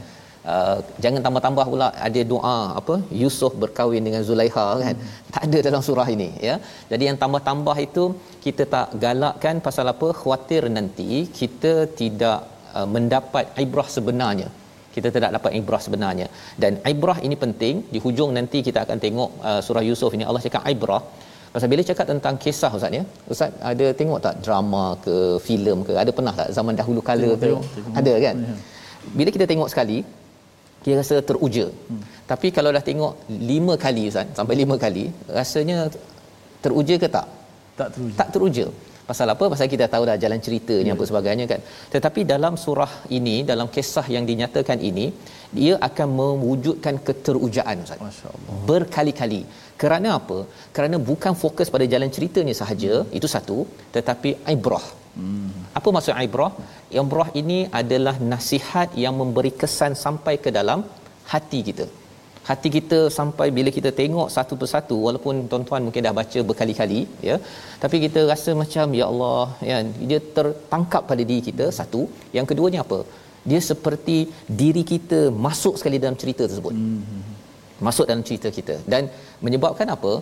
Uh, 0.53 0.77
jangan 1.05 1.21
tambah-tambah 1.25 1.65
pula 1.71 1.87
ada 2.07 2.21
doa 2.31 2.59
apa 2.81 2.95
Yusuf 3.23 3.53
berkahwin 3.63 4.03
dengan 4.07 4.23
Zulaiha 4.29 4.65
kan 4.83 4.95
hmm. 4.97 5.11
tak 5.35 5.43
ada 5.47 5.59
dalam 5.67 5.83
surah 5.87 6.07
ini 6.15 6.29
ya 6.47 6.55
jadi 6.93 7.05
yang 7.09 7.19
tambah-tambah 7.23 7.75
itu 7.87 8.05
kita 8.45 8.65
tak 8.75 8.89
galakkan 9.03 9.61
pasal 9.67 9.93
apa 9.93 10.09
khawatir 10.21 10.63
nanti 10.77 11.11
kita 11.41 11.73
tidak 12.01 12.39
uh, 12.79 12.89
mendapat 12.95 13.53
ibrah 13.65 13.89
sebenarnya 13.97 14.49
kita 14.95 15.11
tidak 15.17 15.31
dapat 15.37 15.53
ibrah 15.61 15.83
sebenarnya 15.87 16.29
dan 16.63 16.81
ibrah 16.93 17.19
ini 17.27 17.37
penting 17.45 17.85
di 17.93 18.01
hujung 18.07 18.33
nanti 18.39 18.61
kita 18.69 18.81
akan 18.87 18.99
tengok 19.05 19.31
uh, 19.51 19.61
surah 19.67 19.85
Yusuf 19.89 20.17
ini 20.19 20.25
Allah 20.31 20.45
cakap 20.47 20.65
ibrah 20.77 21.03
Pasal 21.53 21.69
bila 21.71 21.83
cakap 21.91 22.07
tentang 22.11 22.35
kisah 22.43 22.71
Ustaz 22.79 22.93
ya. 22.99 23.05
Ustaz 23.33 23.51
ada 23.71 23.87
tengok 24.01 24.19
tak 24.27 24.35
drama 24.45 24.85
ke 25.05 25.15
filem 25.47 25.79
ke? 25.87 25.93
Ada 26.03 26.11
pernah 26.19 26.35
tak 26.41 26.49
zaman 26.57 26.75
dahulu 26.81 27.01
kala 27.09 27.31
tengok, 27.31 27.39
ke? 27.41 27.47
Tengok, 27.47 27.65
tengok. 27.77 27.99
Ada 28.01 28.15
kan? 28.25 28.37
Ya. 28.49 28.55
Bila 29.19 29.31
kita 29.35 29.47
tengok 29.51 29.69
sekali, 29.73 29.99
dia 30.85 30.95
rasa 31.01 31.17
teruja. 31.31 31.67
Hmm. 31.89 32.03
Tapi 32.31 32.49
kalau 32.57 32.71
dah 32.77 32.85
tengok 32.91 33.13
lima 33.53 33.75
kali 33.85 34.05
Ustaz, 34.11 34.29
sampai 34.39 34.55
lima 34.63 34.77
kali, 34.85 35.05
rasanya 35.39 35.77
teruja 36.65 36.95
ke 37.03 37.09
tak? 37.17 37.27
Tak 37.81 37.89
teruja. 37.95 38.17
Tak 38.21 38.29
teruja. 38.35 38.67
Pasal 39.11 39.29
apa? 39.35 39.45
Pasal 39.53 39.67
kita 39.75 39.87
tahu 39.93 40.03
dah 40.09 40.17
jalan 40.25 40.41
cerita 40.47 40.75
ni 40.79 40.89
yeah. 40.89 40.97
apa 40.97 41.05
sebagainya 41.11 41.45
kan. 41.53 41.61
Tetapi 41.95 42.21
dalam 42.33 42.55
surah 42.65 42.93
ini, 43.19 43.37
dalam 43.51 43.69
kisah 43.77 44.07
yang 44.15 44.25
dinyatakan 44.31 44.79
ini, 44.91 45.07
dia 45.59 45.75
akan 45.89 46.09
mewujudkan 46.21 46.95
keterujaan 47.09 47.83
Ustaz. 47.87 47.99
Masya-Allah. 48.07 48.61
Berkali-kali. 48.71 49.43
Kerana 49.83 50.09
apa? 50.21 50.39
Kerana 50.77 50.97
bukan 51.11 51.35
fokus 51.43 51.73
pada 51.75 51.87
jalan 51.93 52.11
ceritanya 52.17 52.55
sahaja, 52.61 52.93
hmm. 53.03 53.19
itu 53.19 53.29
satu, 53.35 53.59
tetapi 53.97 54.33
ibrah. 54.55 54.87
Hmm. 55.19 55.51
Apa 55.79 55.89
maksud 55.97 56.15
ibrah? 56.27 56.53
Ibrah 57.03 57.31
ini 57.41 57.59
adalah 57.81 58.17
nasihat 58.33 58.91
yang 59.05 59.15
memberi 59.21 59.53
kesan 59.63 59.95
sampai 60.05 60.35
ke 60.45 60.51
dalam 60.59 60.83
hati 61.33 61.61
kita. 61.69 61.87
Hati 62.49 62.69
kita 62.77 62.99
sampai 63.17 63.47
bila 63.57 63.71
kita 63.77 63.91
tengok 63.99 64.29
satu 64.37 64.55
persatu 64.61 64.97
walaupun 65.07 65.35
tuan-tuan 65.51 65.83
mungkin 65.87 66.07
dah 66.07 66.15
baca 66.19 66.41
berkali-kali 66.49 67.01
ya 67.29 67.37
tapi 67.83 67.97
kita 68.05 68.21
rasa 68.31 68.51
macam 68.61 68.87
ya 69.01 69.05
Allah 69.13 69.43
ya 69.71 69.77
dia 70.11 70.21
tertangkap 70.37 71.03
pada 71.11 71.23
diri 71.31 71.43
kita 71.49 71.67
satu 71.79 72.01
yang 72.37 72.47
keduanya 72.51 72.81
apa 72.85 72.99
dia 73.51 73.61
seperti 73.71 74.17
diri 74.63 74.83
kita 74.93 75.21
masuk 75.47 75.77
sekali 75.81 76.01
dalam 76.05 76.17
cerita 76.23 76.43
tersebut 76.51 76.75
hmm. 76.79 77.23
masuk 77.89 78.07
dalam 78.11 78.25
cerita 78.31 78.51
kita 78.59 78.77
dan 78.95 79.13
menyebabkan 79.47 79.89
apa 79.97 80.15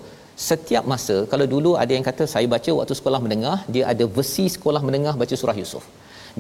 setiap 0.47 0.85
masa 0.93 1.17
kalau 1.31 1.47
dulu 1.53 1.71
ada 1.83 1.93
yang 1.97 2.05
kata 2.09 2.25
saya 2.33 2.47
baca 2.55 2.71
waktu 2.79 2.95
sekolah 2.99 3.21
menengah 3.25 3.57
dia 3.75 3.85
ada 3.93 4.05
versi 4.17 4.45
sekolah 4.57 4.83
menengah 4.89 5.15
baca 5.23 5.35
surah 5.41 5.57
Yusuf. 5.61 5.85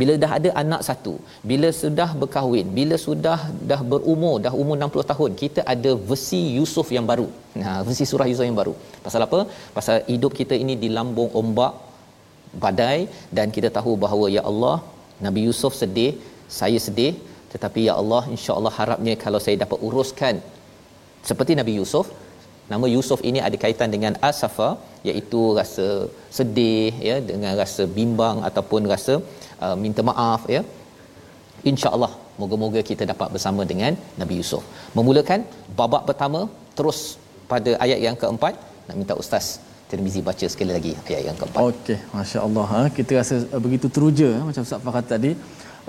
Bila 0.01 0.14
dah 0.22 0.30
ada 0.36 0.51
anak 0.62 0.82
satu 0.88 1.14
bila 1.51 1.68
sudah 1.80 2.09
berkahwin 2.20 2.66
bila 2.78 2.96
sudah 3.07 3.38
dah 3.70 3.80
berumur 3.92 4.34
dah 4.44 4.53
umur 4.61 4.76
60 4.86 5.11
tahun 5.12 5.30
kita 5.42 5.61
ada 5.74 5.92
versi 6.11 6.42
Yusuf 6.59 6.88
yang 6.96 7.07
baru. 7.11 7.26
Nah 7.62 7.78
versi 7.88 8.07
surah 8.11 8.26
Yusuf 8.30 8.46
yang 8.49 8.59
baru. 8.61 8.74
Pasal 9.07 9.26
apa? 9.26 9.40
Pasal 9.78 9.96
hidup 10.12 10.34
kita 10.40 10.55
ini 10.64 10.76
di 10.84 10.90
lambung 10.99 11.32
ombak 11.42 11.74
badai 12.64 13.01
dan 13.38 13.49
kita 13.57 13.70
tahu 13.78 13.94
bahawa 14.05 14.28
ya 14.36 14.44
Allah 14.53 14.76
Nabi 15.26 15.42
Yusuf 15.49 15.74
sedih 15.80 16.12
saya 16.61 16.80
sedih. 16.86 17.12
Tetapi 17.53 17.80
ya 17.88 17.92
Allah 18.01 18.22
insya-Allah 18.36 18.72
harapnya 18.78 19.14
kalau 19.24 19.40
saya 19.44 19.57
dapat 19.64 19.78
uruskan 19.86 20.34
seperti 21.28 21.53
Nabi 21.61 21.74
Yusuf 21.80 22.07
nama 22.72 22.86
Yusuf 22.94 23.20
ini 23.30 23.40
ada 23.46 23.56
kaitan 23.64 23.90
dengan 23.94 24.14
asafa 24.30 24.68
iaitu 25.08 25.40
rasa 25.58 25.86
sedih 26.38 26.92
ya 27.08 27.16
dengan 27.30 27.52
rasa 27.62 27.84
bimbang 27.98 28.38
ataupun 28.48 28.90
rasa 28.94 29.14
uh, 29.64 29.76
minta 29.84 30.02
maaf 30.10 30.42
ya. 30.56 30.62
Insyaallah 31.70 32.12
moga-moga 32.40 32.80
kita 32.90 33.04
dapat 33.12 33.28
bersama 33.34 33.62
dengan 33.70 33.92
Nabi 34.20 34.34
Yusuf 34.40 34.64
memulakan 34.98 35.40
babak 35.80 36.04
pertama 36.10 36.40
terus 36.78 36.98
pada 37.52 37.70
ayat 37.84 38.00
yang 38.06 38.16
keempat 38.22 38.54
nak 38.88 38.96
minta 39.00 39.16
ustaz 39.22 39.46
Tirmizi 39.90 40.20
baca 40.28 40.46
sekali 40.52 40.72
lagi 40.76 40.90
ayat 41.08 41.22
yang 41.28 41.36
keempat. 41.40 41.60
Okey 41.68 41.98
masya-Allah 42.16 42.66
ha. 42.72 42.80
Kita 42.96 43.12
rasa 43.20 43.34
begitu 43.66 43.86
teruja 43.96 44.28
ha? 44.36 44.40
macam 44.48 44.62
ustaz 44.66 44.84
Fahad 44.86 45.06
tadi 45.12 45.30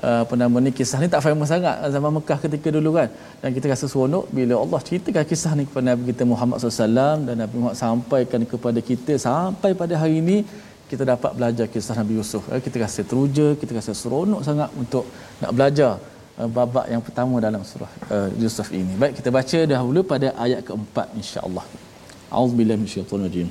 Uh, 0.05 0.21
apa 0.25 0.35
nama 0.41 0.57
ni 0.65 0.71
kisah 0.79 0.99
ni 1.03 1.07
tak 1.13 1.23
famous 1.25 1.49
sangat 1.53 1.77
zaman 1.95 2.11
Mekah 2.19 2.39
ketika 2.45 2.69
dulu 2.77 2.91
kan 2.99 3.09
dan 3.41 3.51
kita 3.57 3.67
rasa 3.73 3.87
seronok 3.93 4.25
bila 4.37 4.55
Allah 4.63 4.81
ceritakan 4.87 5.25
kisah 5.31 5.53
ni 5.59 5.65
kepada 5.69 5.85
Nabi 5.91 6.03
kita 6.11 6.23
Muhammad 6.33 6.57
SAW 6.59 7.23
dan 7.27 7.35
Nabi 7.43 7.55
Muhammad 7.59 7.79
sampaikan 7.83 8.43
kepada 8.53 8.81
kita 8.89 9.13
sampai 9.27 9.71
pada 9.83 9.95
hari 10.03 10.17
ini 10.23 10.37
kita 10.91 11.03
dapat 11.13 11.31
belajar 11.39 11.67
kisah 11.75 11.95
Nabi 12.01 12.15
Yusuf. 12.21 12.43
Eh, 12.53 12.61
kita 12.67 12.77
rasa 12.85 13.01
teruja, 13.11 13.47
kita 13.61 13.73
rasa 13.79 13.93
seronok 14.01 14.41
sangat 14.49 14.71
untuk 14.83 15.05
nak 15.43 15.51
belajar 15.57 15.93
uh, 16.39 16.49
babak 16.57 16.87
yang 16.93 17.03
pertama 17.07 17.35
dalam 17.47 17.63
surah 17.71 17.93
uh, 18.15 18.29
Yusuf 18.43 18.69
ini. 18.81 18.95
Baik, 19.01 19.15
kita 19.19 19.31
baca 19.39 19.59
dahulu 19.75 20.01
pada 20.13 20.29
ayat 20.45 20.61
keempat 20.69 21.07
insya-Allah. 21.21 21.65
A'udzubillahi 22.35 22.79
minasyaitonirrajim. 22.83 23.51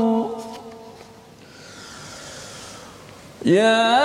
يا 3.45 4.03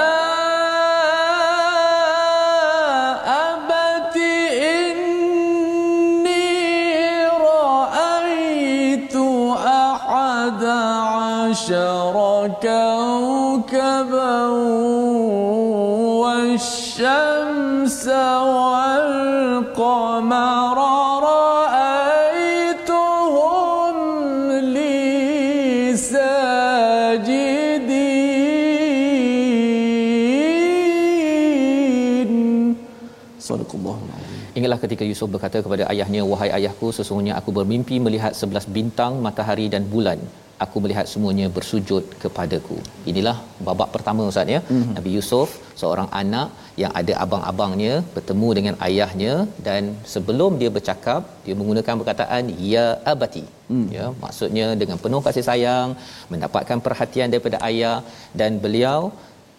Ingatlah 34.58 34.80
ketika 34.84 35.04
Yusuf 35.10 35.28
berkata 35.34 35.58
kepada 35.64 35.84
ayahnya, 35.92 36.22
"Wahai 36.30 36.50
ayahku, 36.58 36.88
sesungguhnya 36.96 37.34
aku 37.40 37.50
bermimpi 37.58 37.96
melihat 38.06 38.32
sebelas 38.40 38.66
bintang, 38.76 39.12
matahari 39.26 39.66
dan 39.74 39.84
bulan. 39.94 40.18
Aku 40.64 40.76
melihat 40.84 41.06
semuanya 41.12 41.46
bersujud 41.56 42.04
kepadaku." 42.22 42.78
Inilah 43.10 43.36
babak 43.66 43.90
pertama 43.94 44.26
Ustaz 44.30 44.54
ya. 44.54 44.60
Mm-hmm. 44.62 44.94
Nabi 44.96 45.10
Yusuf, 45.16 45.48
seorang 45.82 46.08
anak 46.22 46.48
yang 46.82 46.92
ada 47.00 47.14
abang-abangnya 47.24 47.94
bertemu 48.16 48.48
dengan 48.58 48.74
ayahnya 48.88 49.34
dan 49.68 49.94
sebelum 50.14 50.58
dia 50.62 50.72
bercakap, 50.78 51.22
dia 51.46 51.54
menggunakan 51.60 51.94
perkataan 52.02 52.50
ya 52.72 52.86
abati. 53.14 53.57
Mm. 53.74 53.86
Ya, 53.96 54.06
maksudnya 54.22 54.66
dengan 54.80 54.98
penuh 55.04 55.20
kasih 55.26 55.44
sayang, 55.48 55.88
mendapatkan 56.32 56.78
perhatian 56.86 57.28
daripada 57.32 57.58
ayah 57.68 57.98
dan 58.40 58.52
beliau 58.64 59.00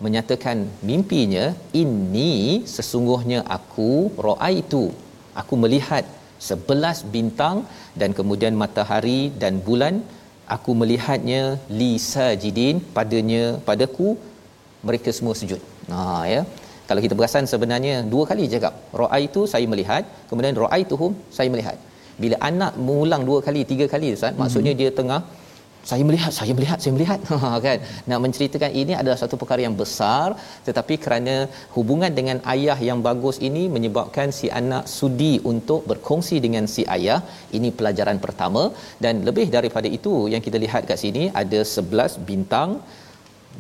menyatakan 0.06 0.58
mimpinya 0.90 1.46
ini 1.82 2.32
sesungguhnya 2.76 3.40
aku 3.58 3.92
itu. 4.64 4.86
Aku 5.42 5.54
melihat 5.64 6.04
sebelas 6.48 6.98
bintang 7.16 7.58
dan 8.02 8.12
kemudian 8.20 8.56
matahari 8.64 9.22
dan 9.44 9.60
bulan. 9.68 9.96
Aku 10.56 10.72
melihatnya 10.82 11.42
li 11.80 11.92
sajidin 12.12 12.78
padanya 12.96 13.44
padaku. 13.68 14.10
Mereka 14.88 15.10
semua 15.18 15.36
sujud. 15.40 15.62
Ha 15.92 16.24
ya. 16.34 16.42
Kalau 16.90 17.02
kita 17.06 17.14
perasan 17.20 17.46
sebenarnya 17.52 17.96
dua 18.14 18.24
kali 18.30 18.44
cakap 18.54 18.74
itu 19.28 19.42
saya 19.52 19.66
melihat 19.72 20.04
kemudian 20.30 20.56
tuh 20.92 21.12
saya 21.38 21.48
melihat 21.54 21.78
bila 22.24 22.38
anak 22.50 22.74
mengulang 22.88 23.24
dua 23.30 23.40
kali 23.48 23.62
tiga 23.72 23.86
kali 23.94 24.10
ustaz 24.18 24.40
maksudnya 24.42 24.74
dia 24.82 24.90
tengah 25.00 25.22
saya 25.90 26.04
melihat 26.08 26.32
saya 26.38 26.54
melihat 26.58 26.80
saya 26.84 26.94
melihat. 26.98 27.20
Ha, 27.44 27.50
kan? 27.66 27.78
Nak 28.10 28.20
menceritakan 28.24 28.72
ini 28.82 28.94
adalah 29.02 29.18
satu 29.22 29.36
perkara 29.42 29.62
yang 29.66 29.76
besar 29.82 30.28
tetapi 30.68 30.96
kerana 31.04 31.36
hubungan 31.76 32.12
dengan 32.18 32.38
ayah 32.54 32.78
yang 32.88 33.00
bagus 33.08 33.38
ini 33.50 33.64
menyebabkan 33.76 34.28
si 34.40 34.48
anak 34.62 34.84
sudi 34.98 35.34
untuk 35.52 35.82
berkongsi 35.92 36.38
dengan 36.46 36.66
si 36.74 36.84
ayah. 36.98 37.20
Ini 37.58 37.70
pelajaran 37.78 38.20
pertama. 38.26 38.64
Dan 39.04 39.24
lebih 39.30 39.48
daripada 39.58 39.90
itu 40.00 40.16
yang 40.34 40.44
kita 40.48 40.60
lihat 40.66 40.84
kat 40.90 41.00
sini 41.04 41.24
ada 41.44 41.62
11 41.76 42.28
bintang 42.32 42.72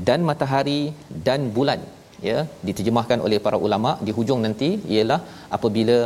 dan 0.10 0.20
matahari 0.30 0.82
dan 1.28 1.42
bulan 1.56 1.80
ya 2.30 2.40
diterjemahkan 2.68 3.20
oleh 3.26 3.40
para 3.46 3.58
ulama 3.68 3.92
di 4.08 4.12
hujung 4.18 4.42
nanti. 4.46 4.70
Ialah 4.96 5.20
apabila 5.58 5.98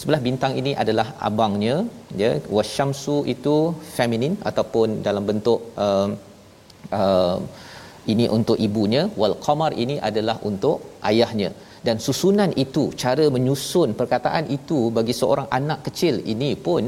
sebelah 0.00 0.20
bintang 0.26 0.52
ini 0.60 0.72
adalah 0.82 1.06
abangnya 1.28 1.76
ya. 2.22 2.30
Wasyamsu 2.56 3.16
itu 3.34 3.56
feminin 3.96 4.36
ataupun 4.50 5.00
dalam 5.06 5.24
bentuk 5.30 5.60
uh, 5.84 6.08
uh, 7.00 7.38
ini 8.12 8.26
untuk 8.36 8.58
ibunya. 8.66 9.02
Wal 9.22 9.36
qamar 9.46 9.72
ini 9.84 9.96
adalah 10.10 10.36
untuk 10.50 10.78
ayahnya. 11.10 11.50
Dan 11.86 11.96
susunan 12.06 12.50
itu 12.62 12.82
cara 13.02 13.24
menyusun 13.34 13.90
perkataan 13.98 14.44
itu 14.56 14.78
bagi 14.96 15.14
seorang 15.20 15.46
anak 15.58 15.78
kecil 15.86 16.14
ini 16.32 16.50
pun 16.66 16.82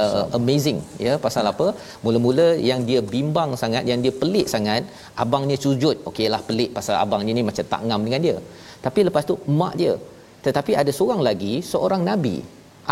uh, 0.00 0.24
amazing 0.38 0.78
ya. 1.06 1.14
Pasal 1.26 1.44
apa? 1.52 1.66
Mula-mula 2.04 2.48
yang 2.70 2.82
dia 2.90 3.00
bimbang 3.14 3.50
sangat 3.62 3.84
yang 3.90 4.00
dia 4.04 4.14
pelik 4.22 4.48
sangat 4.54 4.84
abangnya 5.24 5.58
sujud. 5.64 5.96
Okeylah 6.10 6.40
pelik 6.48 6.72
pasal 6.78 6.96
abangnya 7.04 7.34
ni 7.38 7.44
macam 7.50 7.66
tak 7.74 7.82
ngam 7.88 8.02
dengan 8.08 8.22
dia. 8.28 8.36
Tapi 8.86 9.00
lepas 9.08 9.26
tu 9.30 9.36
mak 9.60 9.74
dia 9.82 9.94
tetapi 10.48 10.72
ada 10.82 10.92
seorang 10.98 11.22
lagi 11.28 11.54
seorang 11.72 12.02
nabi. 12.10 12.36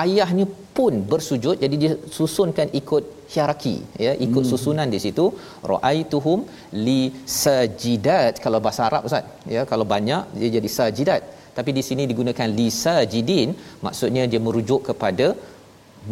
Ayahnya 0.03 0.47
pun 0.77 0.95
bersujud 1.11 1.57
jadi 1.63 1.77
dia 1.83 1.93
susunkan 2.17 2.69
ikut 2.81 3.05
hierarki 3.33 3.77
ya 4.05 4.13
ikut 4.27 4.43
hmm. 4.43 4.51
susunan 4.53 4.89
di 4.95 4.99
situ. 5.05 5.25
Raaituhum 5.73 6.41
li 6.87 7.01
sajidat. 7.45 8.35
Kalau 8.45 8.61
bahasa 8.67 8.83
Arab 8.89 9.09
ustaz 9.09 9.53
ya 9.55 9.63
kalau 9.71 9.87
banyak 9.95 10.23
dia 10.41 10.51
jadi 10.57 10.71
sajidat. 10.79 11.23
Tapi 11.59 11.71
di 11.79 11.83
sini 11.89 12.05
digunakan 12.11 12.49
li 12.59 12.69
sajidin 12.85 13.51
maksudnya 13.87 14.25
dia 14.33 14.41
merujuk 14.47 14.83
kepada 14.91 15.29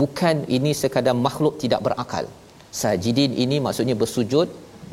bukan 0.00 0.36
ini 0.58 0.72
sekadar 0.82 1.16
makhluk 1.26 1.56
tidak 1.64 1.82
berakal. 1.88 2.26
Sajidin 2.82 3.32
ini 3.44 3.58
maksudnya 3.66 3.96
bersujud 4.02 4.48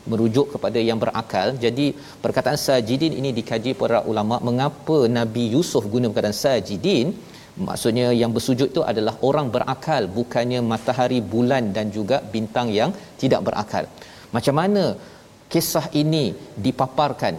merujuk 0.09 0.53
kepada 0.53 0.79
yang 0.89 0.99
berakal. 1.03 1.47
Jadi 1.65 1.85
perkataan 2.23 2.57
sajidin 2.67 3.13
ini 3.19 3.29
dikaji 3.39 3.71
para 3.81 3.99
ulama 4.11 4.37
mengapa 4.47 4.97
Nabi 5.17 5.43
Yusuf 5.55 5.85
guna 5.93 6.07
perkataan 6.09 6.37
sajidin. 6.45 7.07
Maksudnya 7.67 8.07
yang 8.21 8.31
bersujud 8.35 8.67
itu 8.73 8.81
adalah 8.91 9.13
orang 9.27 9.47
berakal 9.55 10.07
bukannya 10.17 10.59
matahari 10.71 11.19
bulan 11.33 11.75
dan 11.75 11.91
juga 11.97 12.17
bintang 12.33 12.71
yang 12.79 12.91
tidak 13.21 13.43
berakal. 13.47 13.85
Macam 14.35 14.55
mana 14.61 14.83
kisah 15.51 15.85
ini 16.01 16.31
dipaparkan? 16.65 17.35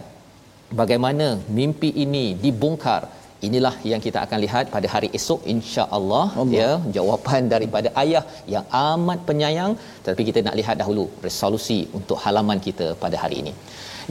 Bagaimana 0.80 1.26
mimpi 1.58 1.90
ini 2.04 2.24
dibongkar 2.42 3.02
inilah 3.49 3.74
yang 3.90 4.01
kita 4.07 4.18
akan 4.24 4.38
lihat 4.45 4.64
pada 4.74 4.88
hari 4.95 5.09
esok 5.18 5.40
insya-Allah 5.55 6.26
ya 6.59 6.70
jawapan 6.97 7.51
daripada 7.55 7.90
ayah 8.03 8.24
yang 8.55 8.66
amat 8.86 9.20
penyayang. 9.28 9.74
Tetapi 10.03 10.24
kita 10.30 10.43
nak 10.49 10.59
lihat 10.61 10.76
dahulu 10.82 11.07
resolusi 11.26 11.80
untuk 12.01 12.18
halaman 12.24 12.61
kita 12.66 12.88
pada 13.05 13.18
hari 13.22 13.38
ini. 13.45 13.55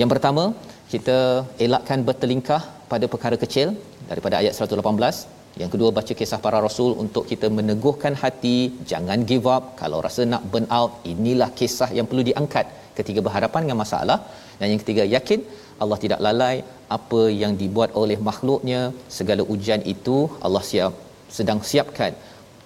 Yang 0.01 0.11
pertama 0.15 0.45
kita 0.93 1.19
elakkan 1.65 2.01
bertelingkah 2.09 2.61
pada 2.93 3.05
perkara 3.13 3.37
kecil 3.43 3.69
daripada 4.11 4.35
ayat 4.41 4.53
118 4.59 5.39
yang 5.59 5.69
kedua 5.73 5.89
baca 5.97 6.13
kisah 6.19 6.39
para 6.45 6.59
rasul 6.65 6.91
untuk 7.03 7.23
kita 7.31 7.47
meneguhkan 7.57 8.13
hati, 8.21 8.57
jangan 8.91 9.19
give 9.29 9.47
up. 9.55 9.63
Kalau 9.81 9.99
rasa 10.05 10.23
nak 10.33 10.43
burn 10.51 10.67
out, 10.77 10.91
inilah 11.13 11.49
kisah 11.59 11.89
yang 11.97 12.07
perlu 12.09 12.23
diangkat. 12.29 12.67
Ketika 12.99 13.19
berhadapan 13.25 13.67
dengan 13.67 13.79
masalah. 13.83 14.17
Dan 14.59 14.67
yang 14.71 14.81
ketiga 14.83 15.03
yakin 15.15 15.39
Allah 15.83 15.97
tidak 16.03 16.19
lalai 16.27 16.55
apa 16.97 17.21
yang 17.41 17.53
dibuat 17.61 17.89
oleh 18.01 18.17
makhluknya, 18.27 18.81
segala 19.17 19.43
ujian 19.53 19.81
itu 19.93 20.17
Allah 20.45 20.63
siap 20.71 20.93
sedang 21.37 21.59
siapkan 21.69 22.13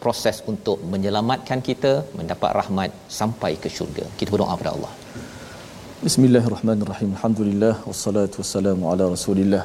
proses 0.03 0.37
untuk 0.51 0.77
menyelamatkan 0.93 1.59
kita 1.69 1.93
mendapat 2.19 2.51
rahmat 2.59 2.91
sampai 3.19 3.51
ke 3.63 3.69
syurga. 3.77 4.05
Kita 4.19 4.29
berdoa 4.33 4.55
kepada 4.57 4.73
Allah. 4.75 4.93
Bismillahirrahmanirrahim. 6.07 7.09
Alhamdulillah 7.17 7.75
wassalatu 7.89 8.37
wassalamu 8.41 8.91
ala 8.91 9.05
Rasulillah. 9.15 9.63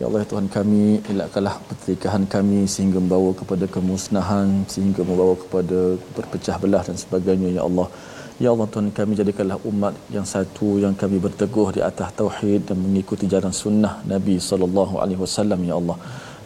Ya 0.00 0.04
Allah 0.08 0.20
ya 0.22 0.28
Tuhan 0.32 0.46
kami 0.56 0.84
elakkanlah 1.12 1.54
pertikaian 1.70 2.24
kami 2.34 2.60
sehingga 2.74 2.98
membawa 3.04 3.30
kepada 3.40 3.66
kemusnahan 3.74 4.48
sehingga 4.74 5.02
membawa 5.10 5.34
kepada 5.42 5.80
berpecah 6.16 6.56
belah 6.62 6.82
dan 6.88 6.96
sebagainya 7.04 7.50
ya 7.58 7.62
Allah. 7.68 7.88
Ya 8.40 8.48
Allah 8.52 8.64
Tuhan 8.72 8.88
kami 8.96 9.12
jadikanlah 9.20 9.58
umat 9.70 9.94
yang 10.14 10.24
satu 10.24 10.68
yang 10.80 10.94
kami 11.00 11.16
berteguh 11.24 11.68
di 11.76 11.80
atas 11.88 12.08
tauhid 12.20 12.60
dan 12.68 12.78
mengikuti 12.84 13.28
jalan 13.28 13.52
sunnah 13.52 14.00
Nabi 14.12 14.40
sallallahu 14.40 14.94
alaihi 15.02 15.20
wasallam 15.24 15.60
ya 15.70 15.76
Allah. 15.80 15.96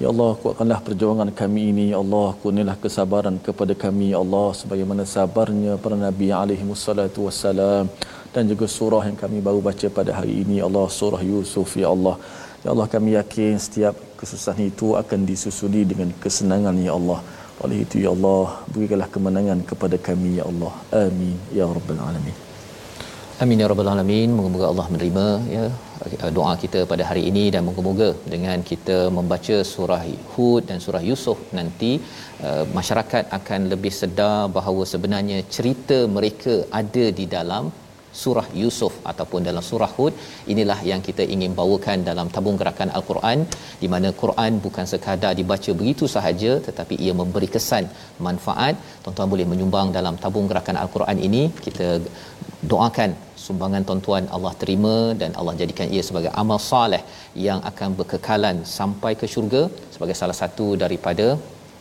Ya 0.03 0.09
Allah 0.12 0.30
kuatkanlah 0.43 0.78
perjuangan 0.87 1.30
kami 1.41 1.62
ini 1.72 1.84
ya 1.93 1.99
Allah. 2.05 2.34
Kurnialah 2.43 2.76
kesabaran 2.82 3.39
kepada 3.47 3.74
kami 3.84 4.11
ya 4.14 4.18
Allah 4.24 4.49
sebagaimana 4.61 5.07
sabarnya 5.14 5.78
para 5.84 5.97
nabi 6.07 6.28
alaihi 6.41 6.66
wassalatu 6.72 7.30
wassalam. 7.30 7.87
Dan 8.34 8.51
juga 8.51 8.66
surah 8.66 9.05
yang 9.09 9.18
kami 9.22 9.39
baru 9.47 9.62
baca 9.68 9.87
pada 9.99 10.11
hari 10.18 10.43
ini 10.43 10.59
Allah 10.68 10.87
surah 10.99 11.22
Yusuf 11.30 11.78
ya 11.82 11.89
Allah. 11.95 12.16
Ya 12.66 12.74
Allah 12.74 12.89
kami 12.97 13.14
yakin 13.20 13.62
setiap 13.66 13.95
kesusahan 14.20 14.66
itu 14.72 14.99
akan 15.03 15.20
disusuli 15.30 15.87
dengan 15.87 16.11
kesenangan 16.24 16.76
ya 16.89 16.99
Allah 16.99 17.20
oleh 17.65 17.79
itu 17.85 17.97
ya 18.05 18.11
Allah 18.17 18.47
berikanlah 18.73 19.11
kemenangan 19.15 19.61
kepada 19.71 19.97
kami 20.09 20.33
ya 20.41 20.45
Allah 20.51 20.75
amin 21.05 21.37
ya 21.59 21.67
rabbal 21.79 22.03
alamin 22.09 22.37
Amin 23.45 23.61
ya 23.61 23.67
rabbal 23.71 23.89
alamin. 23.93 24.29
Moga-moga 24.37 24.67
Allah 24.73 24.85
menerima 24.93 25.25
ya 25.55 25.65
doa 26.37 26.53
kita 26.63 26.81
pada 26.91 27.05
hari 27.09 27.23
ini 27.31 27.43
dan 27.55 27.63
moga-moga 27.69 28.09
dengan 28.35 28.59
kita 28.71 28.97
membaca 29.17 29.57
surah 29.73 30.01
Hud 30.33 30.63
dan 30.69 30.79
surah 30.85 31.03
Yusuf 31.09 31.39
nanti 31.59 31.91
uh, 32.49 32.65
masyarakat 32.79 33.25
akan 33.39 33.61
lebih 33.73 33.93
sedar 34.01 34.39
bahawa 34.57 34.85
sebenarnya 34.93 35.39
cerita 35.57 35.99
mereka 36.17 36.55
ada 36.81 37.05
di 37.19 37.27
dalam 37.37 37.67
surah 38.23 38.47
Yusuf 38.61 38.95
ataupun 39.11 39.41
dalam 39.49 39.64
surah 39.69 39.91
Hud 39.97 40.14
inilah 40.53 40.79
yang 40.91 41.03
kita 41.09 41.25
ingin 41.35 41.53
bawakan 41.61 41.99
dalam 42.11 42.29
tabung 42.37 42.59
gerakan 42.61 42.91
al-Quran 42.99 43.39
di 43.83 43.91
mana 43.95 44.11
Quran 44.23 44.53
bukan 44.67 44.87
sekadar 44.93 45.33
dibaca 45.41 45.71
begitu 45.81 46.07
sahaja 46.17 46.53
tetapi 46.69 46.97
ia 47.07 47.14
memberi 47.21 47.51
kesan 47.57 47.87
manfaat. 48.29 48.77
Tuan-tuan 49.05 49.31
boleh 49.35 49.47
menyumbang 49.53 49.91
dalam 49.99 50.17
tabung 50.25 50.49
gerakan 50.53 50.79
al-Quran 50.85 51.21
ini 51.29 51.43
kita 51.67 51.89
doakan 52.73 53.11
sumbangan 53.47 53.83
tuan-tuan 53.89 54.25
Allah 54.37 54.53
terima 54.62 54.95
dan 55.21 55.31
Allah 55.39 55.55
jadikan 55.61 55.89
ia 55.97 56.03
sebagai 56.09 56.33
amal 56.43 56.59
soleh 56.71 57.03
yang 57.49 57.61
akan 57.71 57.91
berkekalan 57.99 58.57
sampai 58.79 59.12
ke 59.21 59.27
syurga 59.35 59.62
sebagai 59.95 60.17
salah 60.21 60.37
satu 60.43 60.67
daripada 60.85 61.27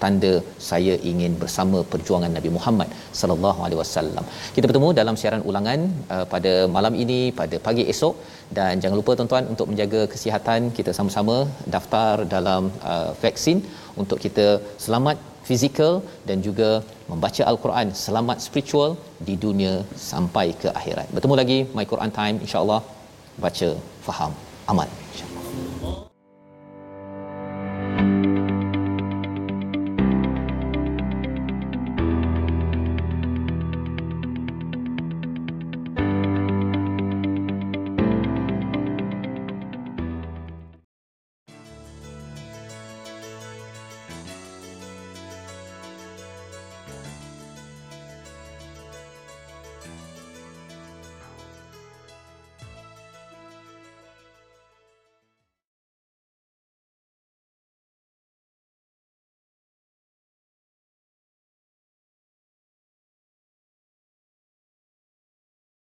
tanda 0.01 0.33
saya 0.69 0.93
ingin 1.11 1.33
bersama 1.43 1.79
perjuangan 1.93 2.31
Nabi 2.37 2.49
Muhammad 2.57 2.89
sallallahu 3.21 3.59
alaihi 3.65 3.79
wasallam. 3.81 4.25
Kita 4.55 4.65
bertemu 4.69 4.89
dalam 4.99 5.17
siaran 5.21 5.43
ulangan 5.49 5.79
uh, 6.15 6.25
pada 6.33 6.53
malam 6.77 6.95
ini 7.03 7.19
pada 7.41 7.59
pagi 7.67 7.85
esok 7.93 8.15
dan 8.57 8.81
jangan 8.83 8.97
lupa 9.01 9.13
tuan-tuan 9.19 9.45
untuk 9.53 9.69
menjaga 9.71 10.01
kesihatan 10.15 10.71
kita 10.79 10.93
sama-sama 10.97 11.37
daftar 11.75 12.13
dalam 12.35 12.63
uh, 12.93 13.11
vaksin 13.23 13.59
untuk 14.03 14.19
kita 14.25 14.47
selamat 14.85 15.17
fizikal 15.47 15.93
dan 16.29 16.37
juga 16.47 16.69
membaca 17.11 17.43
al-Quran 17.51 17.87
selamat 18.05 18.37
spiritual 18.47 18.91
di 19.27 19.35
dunia 19.45 19.73
sampai 20.09 20.47
ke 20.63 20.69
akhirat. 20.79 21.07
Bertemu 21.15 21.37
lagi 21.41 21.59
My 21.77 21.85
Quran 21.93 22.13
Time 22.19 22.39
insya-Allah 22.47 22.81
baca 23.45 23.69
faham 24.07 24.33
amal. 24.73 24.89
InsyaAllah. 25.11 25.34